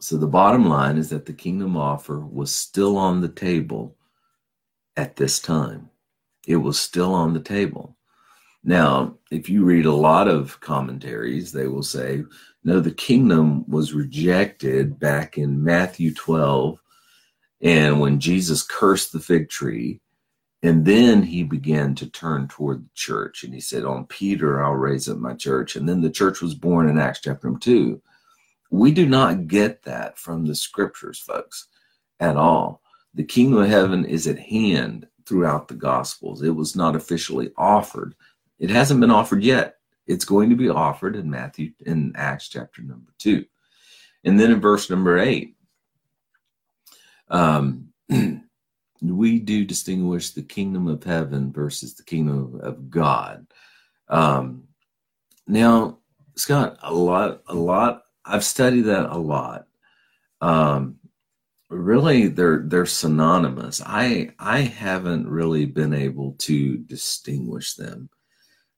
[0.00, 3.96] So the bottom line is that the kingdom offer was still on the table
[4.96, 5.90] at this time.
[6.46, 7.96] It was still on the table.
[8.64, 12.24] Now, if you read a lot of commentaries, they will say,
[12.64, 16.78] no, the kingdom was rejected back in Matthew 12.
[17.62, 20.00] And when Jesus cursed the fig tree,
[20.62, 23.44] and then he began to turn toward the church.
[23.44, 25.74] And he said, On Peter, I'll raise up my church.
[25.74, 28.02] And then the church was born in Acts chapter 2.
[28.70, 31.66] We do not get that from the scriptures, folks,
[32.20, 32.82] at all.
[33.14, 36.42] The kingdom of heaven is at hand throughout the gospels.
[36.42, 38.14] It was not officially offered.
[38.58, 39.76] It hasn't been offered yet.
[40.06, 43.44] It's going to be offered in Matthew in Acts chapter number 2.
[44.24, 45.56] And then in verse number 8,
[47.28, 47.88] um,
[49.02, 53.46] we do distinguish the kingdom of heaven versus the kingdom of God.
[54.08, 54.64] Um,
[55.46, 55.98] now,
[56.36, 59.66] Scott, a lot, a lot I've studied that a lot.
[60.40, 60.96] Um,
[61.68, 63.82] really, they're they're synonymous.
[63.84, 68.10] I I haven't really been able to distinguish them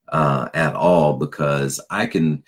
[0.08, 2.44] uh, at all because I can.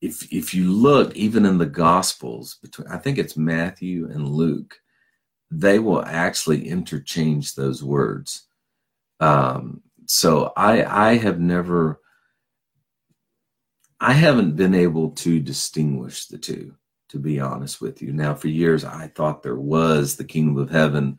[0.00, 4.80] If if you look even in the Gospels between, I think it's Matthew and Luke,
[5.50, 8.46] they will actually interchange those words.
[9.20, 12.00] Um, so I I have never
[14.00, 16.74] I haven't been able to distinguish the two,
[17.10, 18.12] to be honest with you.
[18.12, 21.18] Now, for years, I thought there was the kingdom of heaven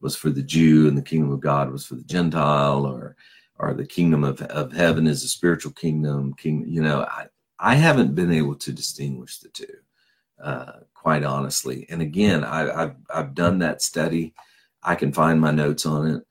[0.00, 3.16] was for the Jew and the kingdom of God was for the Gentile, or
[3.58, 6.34] or the kingdom of, of heaven is a spiritual kingdom.
[6.34, 7.26] King, you know, I,
[7.58, 9.76] I haven't been able to distinguish the two,
[10.42, 11.86] uh, quite honestly.
[11.88, 14.34] And again, I, I've I've done that study.
[14.82, 16.22] I can find my notes on it,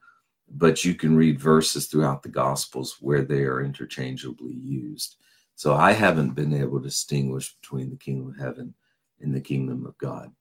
[0.50, 5.18] but you can read verses throughout the Gospels where they are interchangeably used.
[5.56, 8.74] So I haven't been able to distinguish between the kingdom of heaven
[9.22, 10.32] and the kingdom of God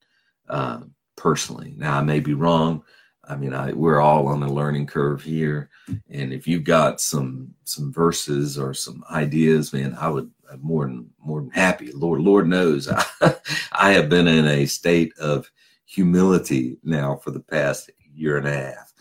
[0.48, 0.80] uh,
[1.16, 1.74] personally.
[1.76, 2.82] Now I may be wrong.
[3.24, 5.70] I mean, I, we're all on a learning curve here,
[6.10, 10.86] and if you've got some some verses or some ideas, man, I would I'm more
[10.86, 11.92] than more than happy.
[11.92, 13.04] Lord, Lord knows, I,
[13.72, 15.50] I have been in a state of
[15.84, 18.91] humility now for the past year and a half.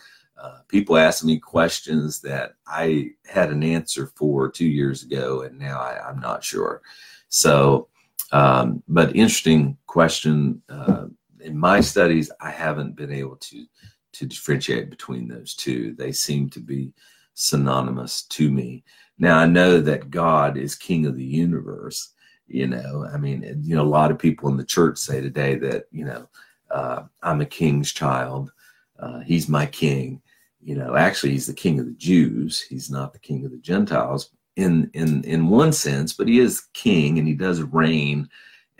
[0.42, 5.56] Uh, people ask me questions that I had an answer for two years ago, and
[5.56, 6.82] now I, am not sure.
[7.28, 7.86] So,
[8.32, 10.60] um, but interesting question.
[10.68, 11.06] Uh,
[11.40, 13.66] in my studies, I haven't been able to
[14.14, 15.94] to differentiate between those two.
[15.94, 16.92] They seem to be
[17.34, 18.82] synonymous to me.
[19.18, 22.14] Now I know that God is King of the universe.
[22.48, 25.54] You know, I mean, you know, a lot of people in the church say today
[25.54, 26.28] that you know
[26.72, 28.50] uh, I'm a king's child.
[28.98, 30.20] Uh, he's my king.
[30.62, 32.60] You know, actually, he's the king of the Jews.
[32.60, 36.68] He's not the king of the Gentiles in in in one sense, but he is
[36.72, 38.28] king and he does reign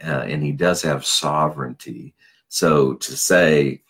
[0.04, 2.14] uh, and he does have sovereignty.
[2.48, 3.82] So to say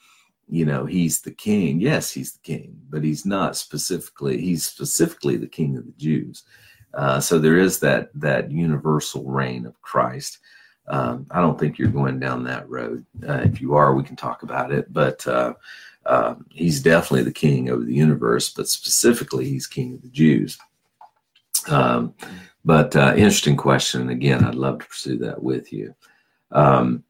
[0.52, 5.36] you know he's the king yes he's the king but he's not specifically he's specifically
[5.36, 6.44] the king of the jews
[6.94, 10.38] uh, so there is that that universal reign of christ
[10.88, 14.14] um, i don't think you're going down that road uh, if you are we can
[14.14, 15.26] talk about it but
[16.06, 20.58] uh he's definitely the king of the universe but specifically he's king of the jews
[21.68, 22.12] um,
[22.64, 25.94] but uh, interesting question again i'd love to pursue that with you
[26.50, 27.04] um,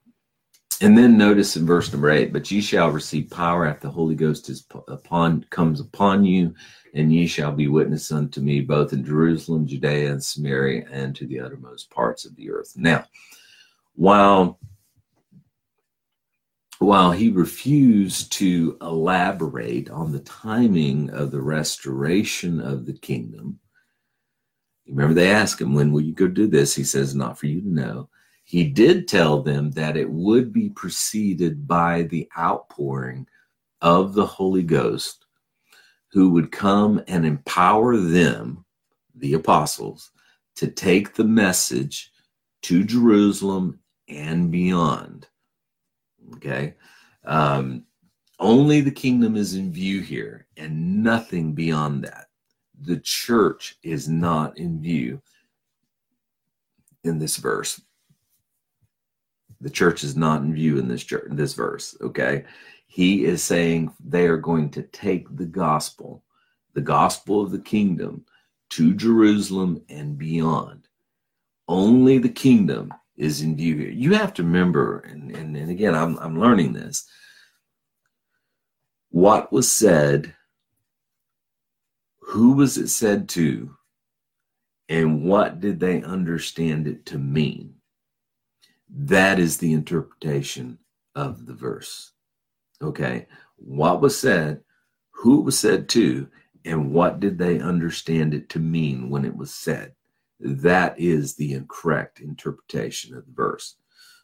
[0.82, 4.16] and then notice in verse number eight, but ye shall receive power after the Holy
[4.16, 6.54] Ghost is upon comes upon you,
[6.94, 11.26] and ye shall be witness unto me both in Jerusalem, Judea, and Samaria, and to
[11.28, 12.72] the uttermost parts of the earth.
[12.76, 13.04] Now,
[13.94, 14.58] while
[16.82, 23.58] while he refused to elaborate on the timing of the restoration of the kingdom,
[24.86, 26.74] remember they asked him, When will you go do this?
[26.74, 28.08] He says, Not for you to know
[28.44, 33.26] he did tell them that it would be preceded by the outpouring
[33.80, 35.24] of the Holy Ghost,
[36.10, 38.64] who would come and empower them,
[39.14, 40.10] the apostles,
[40.56, 42.10] to take the message
[42.62, 45.28] to Jerusalem and beyond.
[46.34, 46.74] Okay.
[47.24, 47.84] Um,
[48.38, 52.26] only the kingdom is in view here and nothing beyond that.
[52.80, 55.22] The church is not in view
[57.04, 57.80] in this verse
[59.62, 62.44] the church is not in view in this in this verse okay
[62.86, 66.22] he is saying they are going to take the gospel
[66.74, 68.24] the gospel of the kingdom
[68.68, 70.88] to jerusalem and beyond
[71.68, 75.94] only the kingdom is in view here you have to remember and, and, and again
[75.94, 77.06] I'm, I'm learning this
[79.10, 80.34] what was said
[82.20, 83.74] who was it said to
[84.88, 87.74] and what did they understand it to mean
[88.94, 90.78] that is the interpretation
[91.14, 92.12] of the verse.
[92.82, 93.26] Okay.
[93.56, 94.60] What was said,
[95.10, 96.28] who it was said to,
[96.64, 99.94] and what did they understand it to mean when it was said?
[100.42, 103.76] That is the incorrect interpretation of the verse.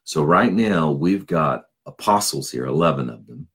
[0.04, 3.48] So, right now, we've got apostles here, 11 of them.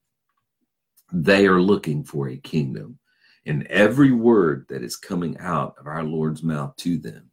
[1.11, 2.99] They are looking for a kingdom.
[3.45, 7.29] And every word that is coming out of our Lord's mouth to them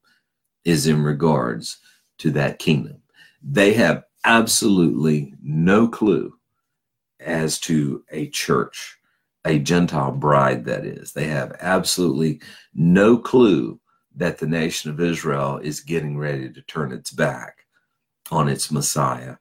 [0.65, 1.79] is in regards
[2.19, 3.01] to that kingdom.
[3.43, 6.35] They have absolutely no clue
[7.21, 8.99] as to a church,
[9.45, 11.13] a Gentile bride, that is.
[11.13, 12.41] They have absolutely
[12.75, 13.80] no clue
[14.21, 17.67] that the nation of Israel is getting ready to turn its back
[18.31, 19.37] on its Messiah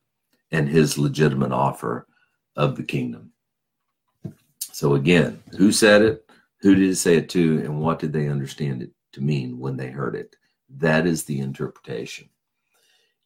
[0.51, 2.07] and his legitimate offer
[2.55, 3.31] of the kingdom.
[4.59, 6.29] So, again, who said it?
[6.61, 7.59] Who did it say it to?
[7.59, 10.35] And what did they understand it to mean when they heard it?
[10.69, 12.29] That is the interpretation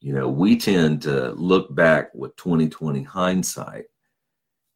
[0.04, 3.86] you know, we tend to look back with 2020 hindsight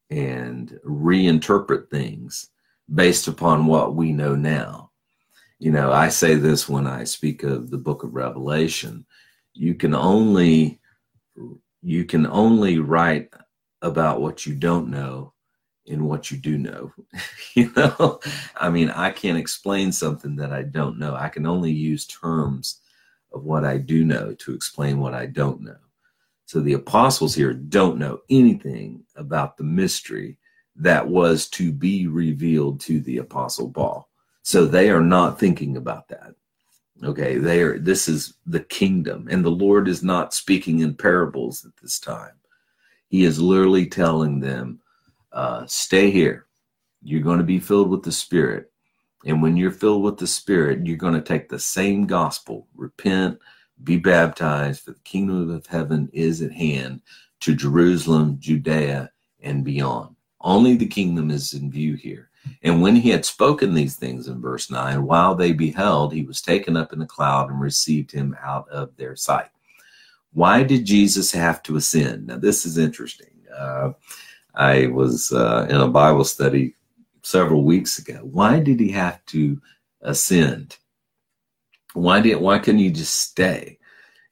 [0.08, 2.48] and reinterpret things
[2.94, 4.87] based upon what we know now.
[5.58, 9.04] You know, I say this when I speak of the book of Revelation.
[9.54, 10.80] You can only
[11.82, 13.30] you can only write
[13.82, 15.32] about what you don't know
[15.86, 16.92] in what you do know.
[17.54, 18.20] you know,
[18.56, 21.14] I mean, I can't explain something that I don't know.
[21.14, 22.80] I can only use terms
[23.32, 25.76] of what I do know to explain what I don't know.
[26.46, 30.38] So the apostles here don't know anything about the mystery
[30.76, 34.07] that was to be revealed to the apostle Paul.
[34.48, 36.34] So they are not thinking about that.
[37.04, 41.66] Okay, they are this is the kingdom and the Lord is not speaking in parables
[41.66, 42.32] at this time.
[43.08, 44.80] He is literally telling them
[45.32, 46.46] uh, stay here.
[47.02, 48.72] You're going to be filled with the Spirit.
[49.26, 53.38] And when you're filled with the Spirit, you're going to take the same gospel, repent,
[53.84, 57.02] be baptized, for the kingdom of heaven is at hand
[57.40, 59.10] to Jerusalem, Judea,
[59.42, 60.16] and beyond.
[60.40, 62.27] Only the kingdom is in view here.
[62.62, 66.40] And when he had spoken these things in verse 9, while they beheld, he was
[66.40, 69.50] taken up in a cloud and received him out of their sight.
[70.32, 72.26] Why did Jesus have to ascend?
[72.26, 73.30] Now, this is interesting.
[73.56, 73.92] Uh,
[74.54, 76.74] I was uh, in a Bible study
[77.22, 78.20] several weeks ago.
[78.22, 79.60] Why did he have to
[80.02, 80.76] ascend?
[81.94, 82.42] Why didn't?
[82.42, 83.78] why couldn't he just stay,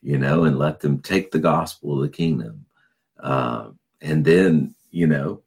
[0.03, 2.67] you know, and let them take the gospel of the kingdom?
[3.19, 5.43] Uh, and then, you know,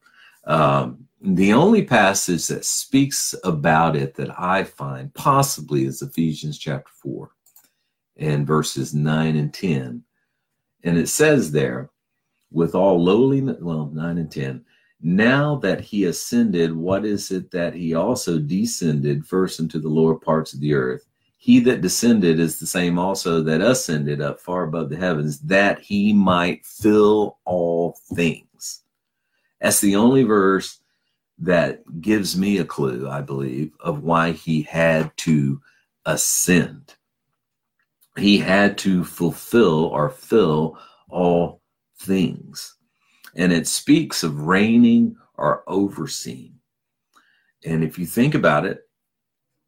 [0.45, 6.91] um, the only passage that speaks about it that I find possibly is Ephesians chapter
[7.01, 7.29] 4
[8.17, 10.03] and verses 9 and 10.
[10.83, 11.89] And it says there,
[12.51, 14.63] with all lowliness, well, 9 and 10,
[15.01, 20.15] now that he ascended, what is it that he also descended first into the lower
[20.15, 21.05] parts of the earth?
[21.37, 25.79] He that descended is the same also that ascended up far above the heavens, that
[25.79, 28.83] he might fill all things.
[29.61, 30.79] That's the only verse
[31.41, 35.61] that gives me a clue, I believe, of why he had to
[36.05, 36.95] ascend.
[38.17, 40.77] He had to fulfill or fill
[41.09, 41.61] all
[41.97, 42.75] things.
[43.35, 46.55] And it speaks of reigning or overseeing.
[47.65, 48.81] And if you think about it,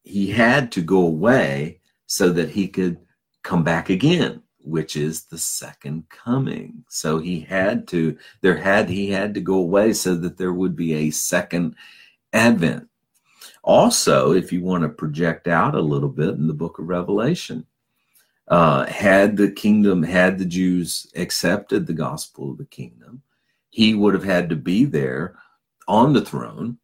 [0.03, 2.97] he had to go away so that he could
[3.43, 6.84] come back again which is the second coming.
[6.89, 10.76] So he had to, there had, he had to go away so that there would
[10.76, 11.76] be a second
[12.34, 12.88] advent.
[13.64, 17.66] Also, if you want to project out a little bit in the book of Revelation,
[18.47, 23.22] uh, had the kingdom, had the Jews accepted the gospel of the kingdom,
[23.70, 25.36] he would have had to be there
[25.88, 26.78] on the throne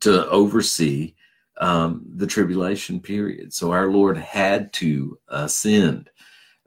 [0.00, 1.14] to oversee
[1.60, 3.52] um, the tribulation period.
[3.52, 6.09] So our Lord had to ascend.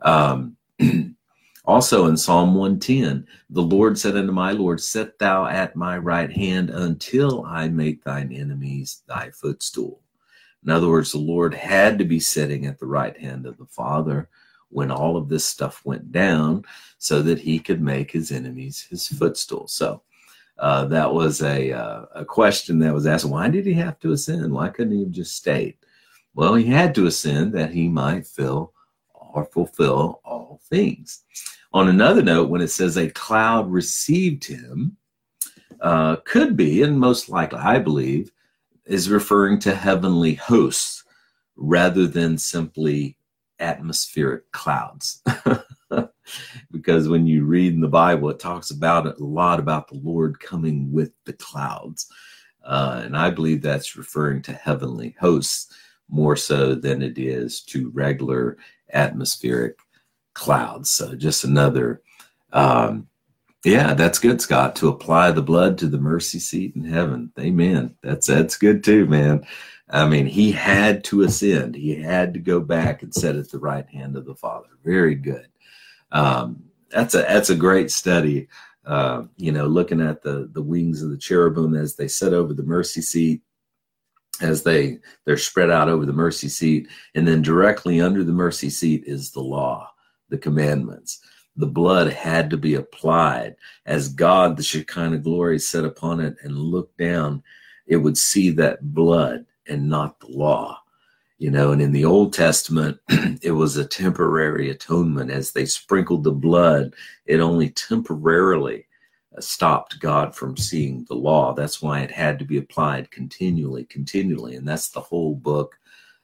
[0.04, 0.58] Um,
[1.66, 6.32] also in Psalm 110, the Lord said unto my Lord, Set thou at my right
[6.32, 10.02] hand until I make thine enemies thy footstool.
[10.64, 13.66] In other words, the Lord had to be sitting at the right hand of the
[13.66, 14.30] Father
[14.70, 16.66] when all of this stuff went down
[16.98, 19.68] so that he could make his enemies his footstool.
[19.68, 20.02] So
[20.58, 24.14] uh, that was a, uh, a question that was asked why did he have to
[24.14, 24.52] ascend?
[24.52, 25.78] Why couldn't he have just stayed?
[26.34, 28.74] Well, he had to ascend that he might fill
[29.34, 31.24] or fulfill all things.
[31.74, 34.96] On another note, when it says a cloud received him,
[35.82, 38.32] uh, could be, and most likely, I believe,
[38.86, 41.04] is referring to heavenly hosts
[41.56, 43.18] rather than simply
[43.60, 45.22] atmospheric clouds.
[46.72, 49.98] because when you read in the Bible, it talks about it a lot about the
[49.98, 52.08] Lord coming with the clouds.
[52.64, 55.74] Uh, and I believe that's referring to heavenly hosts
[56.10, 58.58] more so than it is to regular
[58.94, 59.78] atmospheric
[60.34, 60.90] clouds.
[60.90, 62.02] So just another,
[62.52, 63.08] um,
[63.66, 64.76] yeah, that's good, Scott.
[64.78, 67.32] To apply the blood to the mercy seat in heaven.
[67.40, 67.96] Amen.
[68.02, 69.46] That's that's good too, man.
[69.90, 71.76] I mean, he had to ascend.
[71.76, 74.70] He had to go back and sit at the right hand of the Father.
[74.84, 75.48] Very good.
[76.12, 78.48] Um, that's a that's a great study.
[78.86, 82.54] Uh, you know, looking at the the wings of the cherubim as they sit over
[82.54, 83.42] the mercy seat
[84.42, 88.70] as they they're spread out over the mercy seat and then directly under the mercy
[88.70, 89.90] seat is the law
[90.30, 91.20] the commandments.
[91.56, 93.56] The blood had to be applied.
[93.86, 97.44] As god the shekinah glory set upon it and looked down
[97.86, 100.80] it would see that blood and not the law.
[101.38, 102.98] You know and in the old testament
[103.44, 105.30] it was a temporary atonement.
[105.30, 106.96] As they sprinkled the blood
[107.28, 108.88] it only temporarily
[109.40, 111.54] stopped God from seeing the law.
[111.54, 115.78] That's why it had to be applied continually, continually, and that's the whole book.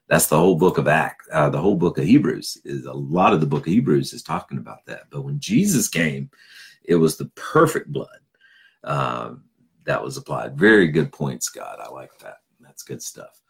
[0.08, 1.28] That's the whole book of Act.
[1.32, 4.24] Uh, the whole book of Hebrews is a lot of the book of Hebrews is
[4.24, 5.04] talking about that.
[5.12, 6.32] But when Jesus came,
[6.84, 8.20] it was the perfect blood
[8.84, 9.36] uh,
[9.86, 10.58] that was applied.
[10.58, 11.80] Very good point, Scott.
[11.80, 12.38] I like that.
[12.60, 13.42] That's good stuff.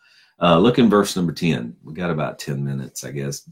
[0.41, 1.75] Uh, look in verse number 10.
[1.83, 3.49] We got about 10 minutes, I guess.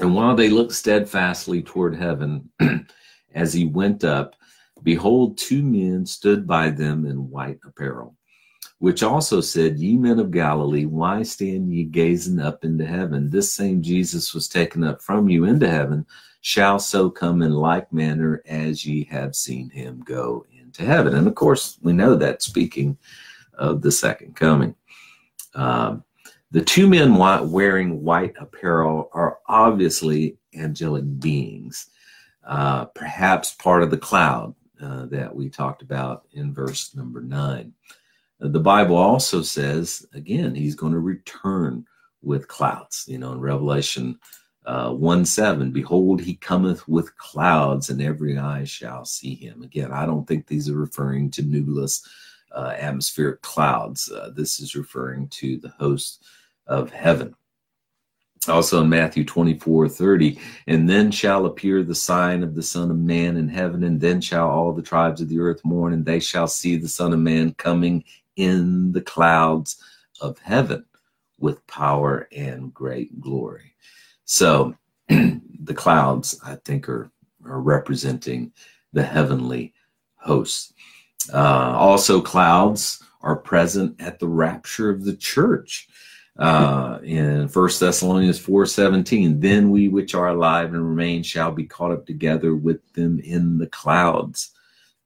[0.00, 2.50] And while they looked steadfastly toward heaven
[3.34, 4.34] as he went up,
[4.84, 8.14] Behold, two men stood by them in white apparel,
[8.78, 13.30] which also said, Ye men of Galilee, why stand ye gazing up into heaven?
[13.30, 16.04] This same Jesus was taken up from you into heaven,
[16.42, 21.14] shall so come in like manner as ye have seen him go into heaven.
[21.14, 22.98] And of course, we know that speaking
[23.54, 24.74] of the second coming.
[25.54, 26.04] Um,
[26.50, 31.86] the two men wearing white apparel are obviously angelic beings,
[32.46, 34.54] uh, perhaps part of the cloud
[34.84, 37.72] uh, that we talked about in verse number nine.
[38.40, 41.86] Uh, the Bible also says, again, he's going to return
[42.22, 43.04] with clouds.
[43.08, 44.18] You know, in Revelation
[44.66, 49.62] Uh, 1 7, behold, he cometh with clouds, and every eye shall see him.
[49.62, 52.00] Again, I don't think these are referring to nebulous
[52.50, 54.10] uh, atmospheric clouds.
[54.10, 56.24] Uh, this is referring to the host
[56.66, 57.34] of heaven.
[58.48, 62.98] Also in Matthew 24 30, and then shall appear the sign of the Son of
[62.98, 66.20] Man in heaven, and then shall all the tribes of the earth mourn, and they
[66.20, 68.04] shall see the Son of Man coming
[68.36, 69.82] in the clouds
[70.20, 70.84] of heaven
[71.38, 73.74] with power and great glory.
[74.24, 74.74] So
[75.08, 77.10] the clouds, I think, are,
[77.44, 78.52] are representing
[78.92, 79.74] the heavenly
[80.16, 80.72] hosts.
[81.32, 85.88] Uh, also, clouds are present at the rapture of the church.
[86.36, 91.92] Uh, in First Thessalonians 4:17, then we which are alive and remain shall be caught
[91.92, 94.50] up together with them in the clouds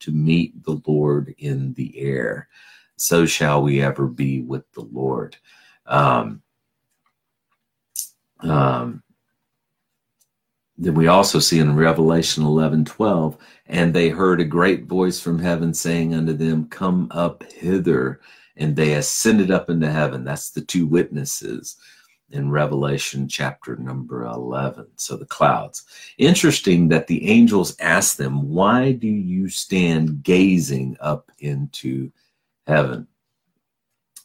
[0.00, 2.48] to meet the Lord in the air.
[2.96, 5.36] So shall we ever be with the Lord.
[5.86, 6.42] Um,
[8.40, 9.02] um,
[10.76, 15.38] then we also see in Revelation 11 12, and they heard a great voice from
[15.38, 18.20] heaven saying unto them, Come up hither.
[18.58, 20.24] And they ascended up into heaven.
[20.24, 21.76] That's the two witnesses
[22.30, 24.86] in Revelation chapter number 11.
[24.96, 25.84] So the clouds.
[26.18, 32.12] Interesting that the angels asked them, Why do you stand gazing up into
[32.66, 33.06] heaven?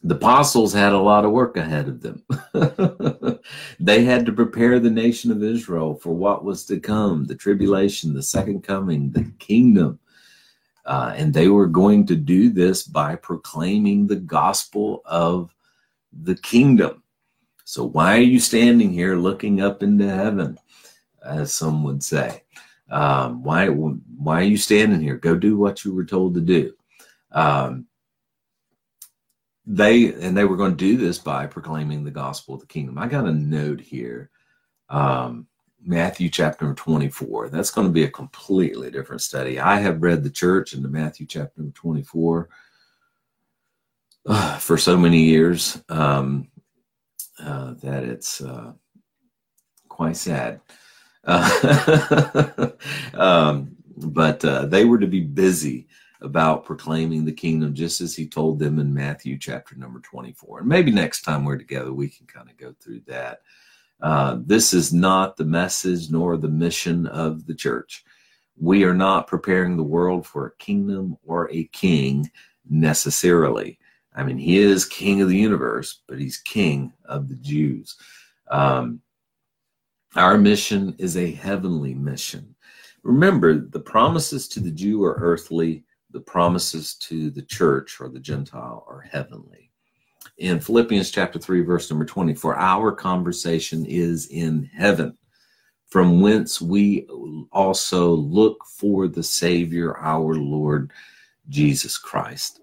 [0.03, 2.23] the apostles had a lot of work ahead of them.
[3.79, 8.13] they had to prepare the nation of Israel for what was to come the tribulation,
[8.13, 9.99] the second coming, the kingdom.
[10.85, 15.55] Uh, and they were going to do this by proclaiming the gospel of
[16.11, 17.03] the kingdom.
[17.63, 20.57] So, why are you standing here looking up into heaven,
[21.25, 22.43] as some would say?
[22.89, 25.15] Um, why, why are you standing here?
[25.15, 26.73] Go do what you were told to do.
[27.31, 27.87] Um,
[29.65, 32.97] they and they were going to do this by proclaiming the gospel of the kingdom.
[32.97, 34.29] I got a note here,
[34.89, 35.47] um,
[35.85, 37.49] Matthew chapter 24.
[37.49, 39.59] That's going to be a completely different study.
[39.59, 42.49] I have read the church into Matthew chapter 24
[44.25, 46.47] uh, for so many years um,
[47.39, 48.73] uh, that it's uh,
[49.89, 50.61] quite sad.
[53.13, 55.87] um, but uh, they were to be busy
[56.21, 60.59] about proclaiming the kingdom, just as he told them in Matthew chapter number 24.
[60.59, 63.41] And maybe next time we're together, we can kind of go through that.
[64.03, 68.03] Uh, this is not the message nor the mission of the church.
[68.59, 72.29] We are not preparing the world for a kingdom or a king
[72.69, 73.79] necessarily.
[74.13, 77.95] I mean, he is king of the universe, but he's king of the Jews.
[78.51, 78.99] Um,
[80.17, 82.53] our mission is a heavenly mission.
[83.03, 88.19] Remember, the promises to the Jew are earthly, the promises to the church or the
[88.19, 89.62] Gentile are heavenly.
[90.43, 95.17] In Philippians chapter 3, verse number 20, for our conversation is in heaven,
[95.87, 97.07] from whence we
[97.53, 100.91] also look for the Savior, our Lord
[101.47, 102.59] Jesus Christ.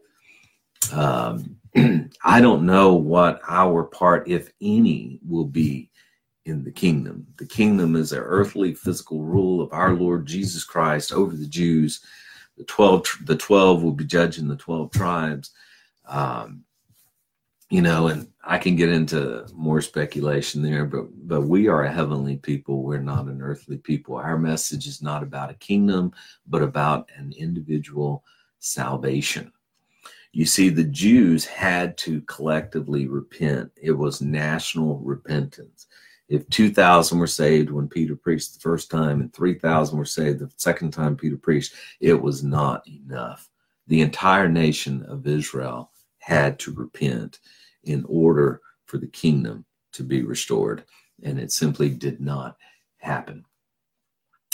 [0.92, 1.56] Um,
[2.22, 5.90] I don't know what our part, if any, will be
[6.44, 7.28] in the kingdom.
[7.38, 12.04] The kingdom is an earthly physical rule of our Lord Jesus Christ over the Jews
[12.58, 15.52] the 12 the 12 will be judging the 12 tribes
[16.06, 16.62] um,
[17.70, 21.92] you know and i can get into more speculation there but but we are a
[21.92, 22.82] heavenly people.
[22.82, 24.16] We're not an earthly people.
[24.16, 26.12] Our message is not about a kingdom
[26.48, 28.24] but about an individual
[28.58, 29.52] salvation.
[30.32, 33.70] You see the jews had to collectively repent.
[33.80, 35.86] It was national repentance.
[36.28, 40.50] If 2,000 were saved when Peter preached the first time and 3,000 were saved the
[40.56, 43.48] second time Peter preached, it was not enough.
[43.86, 47.38] The entire nation of Israel had to repent
[47.90, 50.84] in order for the kingdom to be restored,
[51.22, 52.56] and it simply did not
[52.98, 53.44] happen.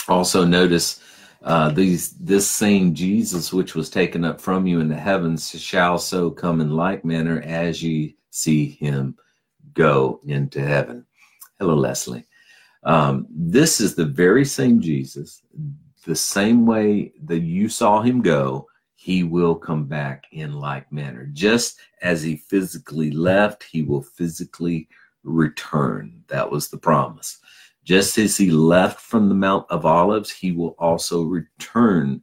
[0.07, 1.01] Also, notice
[1.43, 5.97] uh, these this same Jesus which was taken up from you in the heavens shall
[5.97, 9.15] so come in like manner as ye see him
[9.73, 11.05] go into heaven.
[11.59, 12.25] Hello, Leslie.
[12.83, 15.41] Um, this is the very same Jesus,
[16.05, 18.67] the same way that you saw him go,
[18.99, 21.29] he will come back in like manner.
[21.31, 24.89] Just as he physically left, he will physically
[25.23, 26.23] return.
[26.27, 27.37] That was the promise.
[27.83, 32.21] Just as he left from the Mount of Olives, he will also return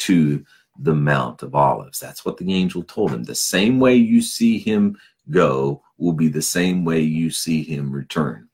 [0.00, 0.44] to
[0.80, 2.00] the Mount of Olives.
[2.00, 3.22] That's what the angel told him.
[3.22, 4.98] The same way you see him
[5.30, 8.48] go will be the same way you see him return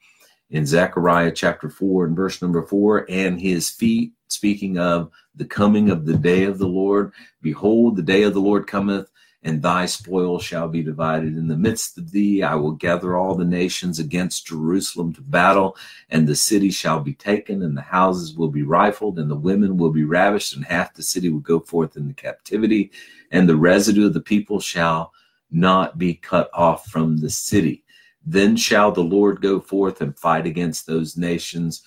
[0.53, 5.91] in Zechariah chapter 4 and verse number 4 and his feet, speaking of the coming
[5.91, 7.13] of the day of the Lord.
[7.41, 9.11] Behold, the day of the Lord cometh,
[9.45, 12.43] and thy spoil shall be divided in the midst of thee.
[12.43, 15.77] I will gather all the nations against Jerusalem to battle,
[16.11, 19.77] and the city shall be taken, and the houses will be rifled, and the women
[19.77, 22.93] will be ravished, and half the city will go forth into captivity,
[23.33, 25.13] and the residue of the people shall
[25.51, 27.85] not be cut off from the city.
[28.25, 31.83] Then shall the Lord go forth and fight against those nations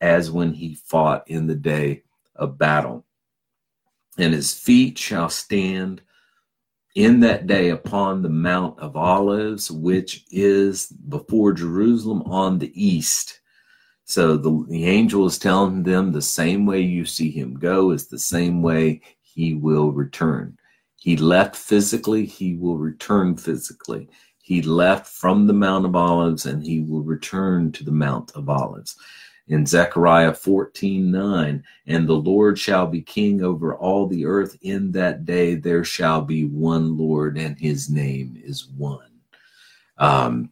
[0.00, 2.02] as when he fought in the day
[2.34, 3.04] of battle.
[4.18, 6.02] And his feet shall stand
[6.94, 13.40] in that day upon the Mount of Olives, which is before Jerusalem on the east.
[14.04, 18.06] So the, the angel is telling them the same way you see him go is
[18.06, 20.56] the same way he will return.
[20.96, 24.08] He left physically, he will return physically.
[24.42, 28.48] He left from the Mount of Olives and he will return to the Mount of
[28.48, 28.96] Olives
[29.48, 34.56] in Zechariah 14 9, and the Lord shall be king over all the earth.
[34.62, 39.10] In that day there shall be one Lord, and his name is one.
[39.98, 40.50] Um,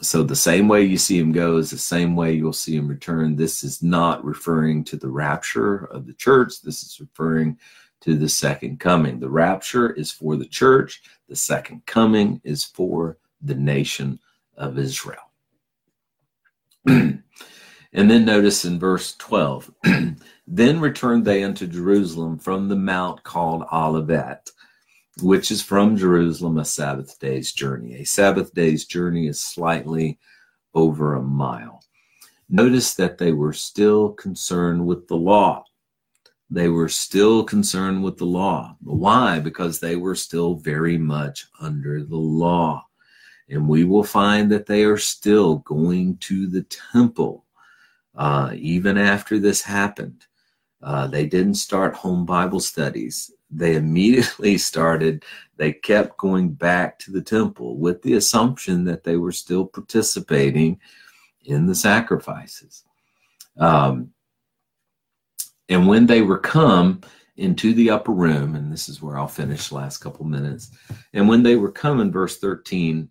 [0.00, 2.86] so the same way you see him go is the same way you'll see him
[2.86, 3.34] return.
[3.34, 6.60] This is not referring to the rapture of the church.
[6.62, 7.58] This is referring
[8.02, 9.18] to the second coming.
[9.18, 11.02] The rapture is for the church.
[11.28, 14.20] The second coming is for the nation
[14.56, 15.18] of Israel.
[17.92, 19.70] And then notice in verse 12,
[20.46, 24.50] then returned they unto Jerusalem from the mount called Olivet,
[25.22, 27.94] which is from Jerusalem a Sabbath day's journey.
[27.94, 30.18] A Sabbath day's journey is slightly
[30.74, 31.82] over a mile.
[32.48, 35.64] Notice that they were still concerned with the law.
[36.48, 38.76] They were still concerned with the law.
[38.82, 39.40] Why?
[39.40, 42.86] Because they were still very much under the law.
[43.48, 46.62] And we will find that they are still going to the
[46.92, 47.45] temple
[48.16, 50.26] uh, even after this happened,
[50.82, 53.30] uh, they didn't start home Bible studies.
[53.50, 55.24] They immediately started,
[55.56, 60.80] they kept going back to the temple with the assumption that they were still participating
[61.44, 62.84] in the sacrifices.
[63.58, 64.12] Um,
[65.68, 67.00] and when they were come
[67.36, 70.70] into the upper room, and this is where I'll finish the last couple minutes.
[71.12, 73.08] And when they were come in verse 13,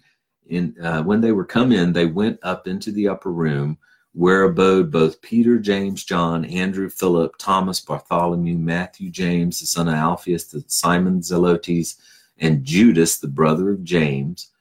[0.48, 3.78] in uh, when they were come in, they went up into the upper room
[4.16, 9.94] where abode both Peter, James, John, Andrew, Philip, Thomas, Bartholomew, Matthew, James, the son of
[9.94, 11.98] Alphaeus, the Simon Zelotes,
[12.38, 14.52] and Judas, the brother of James.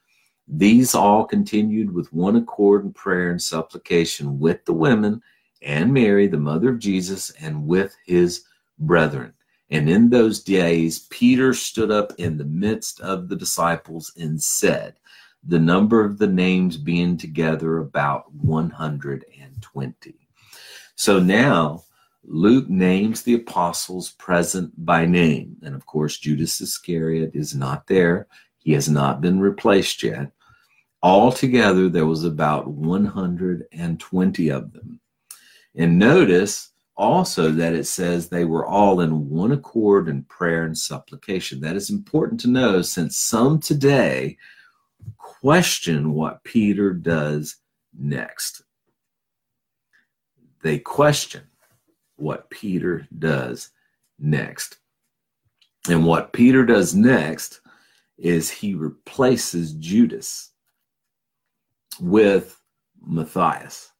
[0.45, 5.21] These all continued with one accord in prayer and supplication with the women
[5.61, 8.43] and Mary, the mother of Jesus, and with his
[8.77, 9.33] brethren.
[9.69, 14.95] And in those days, Peter stood up in the midst of the disciples and said,
[15.47, 18.25] the number of the names being together about
[19.73, 20.27] 120.
[20.95, 21.83] So now
[22.23, 25.57] Luke names the apostles present by name.
[25.63, 30.31] And of course, Judas Iscariot is not there, he has not been replaced yet.
[31.03, 34.99] Altogether, there was about 120 of them.
[35.75, 40.77] And notice also that it says they were all in one accord in prayer and
[40.77, 41.59] supplication.
[41.59, 44.37] That is important to know since some today
[45.17, 47.57] question what Peter does
[47.97, 48.63] next.
[50.65, 51.43] They question
[52.15, 53.69] what Peter does
[54.17, 54.77] next.
[55.87, 57.61] And what Peter does next
[58.17, 60.53] is he replaces Judas
[61.99, 62.59] with
[62.99, 63.91] Matthias.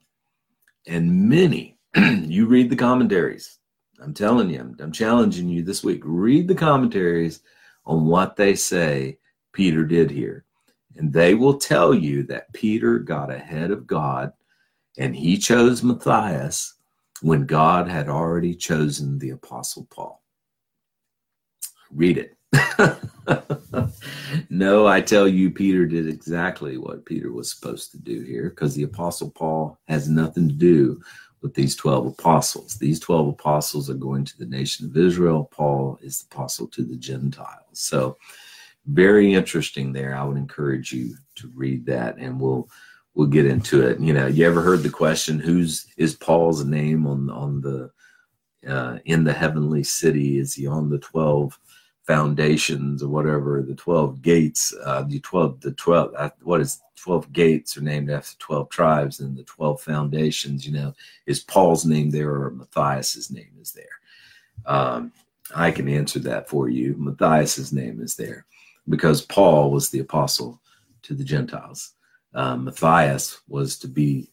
[0.87, 3.59] And many, you read the commentaries.
[4.01, 6.01] I'm telling you, I'm, I'm challenging you this week.
[6.03, 7.41] Read the commentaries
[7.85, 9.19] on what they say
[9.53, 10.45] Peter did here.
[10.95, 14.33] And they will tell you that Peter got ahead of God
[14.97, 16.75] and he chose Matthias
[17.21, 20.21] when God had already chosen the Apostle Paul.
[21.91, 22.35] Read it.
[24.49, 28.75] no, I tell you, Peter did exactly what Peter was supposed to do here because
[28.75, 31.01] the Apostle Paul has nothing to do
[31.41, 32.75] with these 12 apostles.
[32.75, 35.49] These 12 apostles are going to the nation of Israel.
[35.51, 37.61] Paul is the apostle to the Gentiles.
[37.73, 38.17] So,
[38.87, 40.15] very interesting there.
[40.15, 42.69] I would encourage you to read that and we'll
[43.15, 43.99] we'll get into it.
[43.99, 47.91] You know, you ever heard the question, who's is Paul's name on on the
[48.67, 50.37] uh, in the heavenly city?
[50.37, 51.57] Is he on the 12
[52.05, 57.31] foundations or whatever, the 12 gates, uh, the 12, the 12, uh, what is 12
[57.33, 60.93] gates are named after 12 tribes and the 12 foundations, you know,
[61.25, 63.85] is Paul's name there or Matthias's name is there?
[64.65, 65.11] Um,
[65.55, 66.95] I can answer that for you.
[66.97, 68.45] Matthias's name is there
[68.87, 70.61] because Paul was the apostle
[71.03, 71.94] to the Gentiles.
[72.35, 74.31] Um, Matthias was to be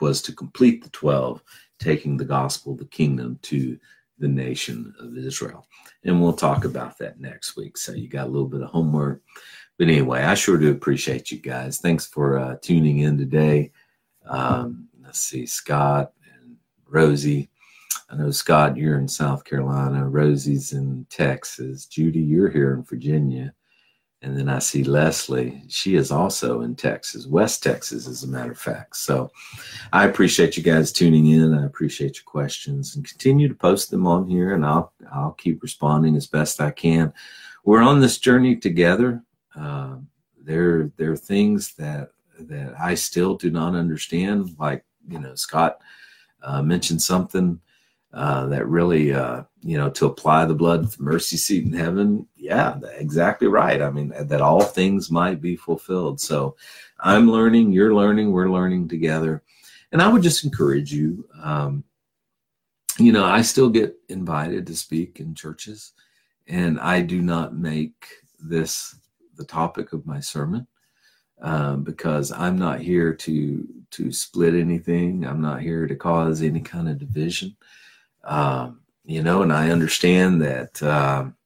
[0.00, 1.42] was to complete the twelve,
[1.78, 3.78] taking the gospel, the kingdom to
[4.18, 5.66] the nation of Israel.
[6.04, 7.78] And we'll talk about that next week.
[7.78, 9.22] So you got a little bit of homework.
[9.78, 11.78] But anyway, I sure do appreciate you guys.
[11.78, 13.72] Thanks for uh, tuning in today.
[14.26, 16.56] Um, let's see, Scott and
[16.88, 17.50] Rosie.
[18.08, 20.08] I know, Scott, you're in South Carolina.
[20.08, 21.86] Rosie's in Texas.
[21.86, 23.52] Judy, you're here in Virginia.
[24.22, 25.62] And then I see Leslie.
[25.68, 28.96] She is also in Texas, West Texas, as a matter of fact.
[28.96, 29.30] So
[29.92, 31.52] I appreciate you guys tuning in.
[31.52, 35.62] I appreciate your questions and continue to post them on here, and I'll I'll keep
[35.62, 37.12] responding as best I can.
[37.64, 39.22] We're on this journey together.
[39.54, 39.96] Uh,
[40.42, 42.10] there there are things that
[42.40, 44.56] that I still do not understand.
[44.58, 45.78] Like you know, Scott
[46.42, 47.60] uh, mentioned something
[48.16, 52.26] uh, that really, uh, you know, to apply the blood the mercy seat in heaven.
[52.34, 53.82] Yeah, exactly right.
[53.82, 56.18] I mean, that all things might be fulfilled.
[56.18, 56.56] So
[56.98, 59.42] I'm learning, you're learning, we're learning together.
[59.92, 61.84] And I would just encourage you, um,
[62.98, 65.92] you know, I still get invited to speak in churches,
[66.48, 68.06] and I do not make
[68.40, 68.98] this
[69.36, 70.66] the topic of my sermon.
[71.42, 75.26] Um, because I'm not here to to split anything.
[75.26, 77.54] I'm not here to cause any kind of division.
[78.26, 81.36] Um, you know, and I understand that, um,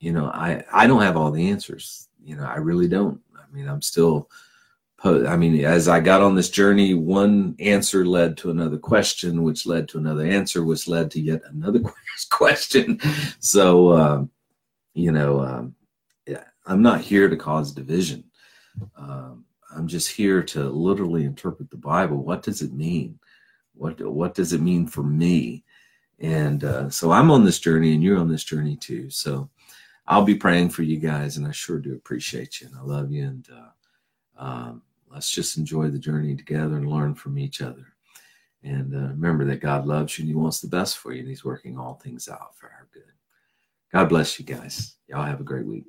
[0.00, 2.08] you know, I, I don't have all the answers.
[2.24, 3.20] You know, I really don't.
[3.36, 4.30] I mean, I'm still,
[5.04, 9.66] I mean, as I got on this journey, one answer led to another question, which
[9.66, 11.80] led to another answer, which led to yet another
[12.30, 12.98] question.
[13.38, 14.30] So, um,
[14.94, 15.74] you know, um,
[16.26, 18.24] yeah, I'm not here to cause division.
[18.96, 19.44] Um,
[19.76, 22.24] I'm just here to literally interpret the Bible.
[22.24, 23.18] What does it mean?
[23.74, 25.64] What what does it mean for me?
[26.18, 29.10] And uh, so I'm on this journey, and you're on this journey too.
[29.10, 29.50] So
[30.06, 33.10] I'll be praying for you guys, and I sure do appreciate you, and I love
[33.10, 33.24] you.
[33.24, 37.92] And uh, um, let's just enjoy the journey together and learn from each other.
[38.62, 41.28] And uh, remember that God loves you and He wants the best for you, and
[41.28, 43.02] He's working all things out for our good.
[43.92, 44.96] God bless you guys.
[45.08, 45.84] Y'all have a great week.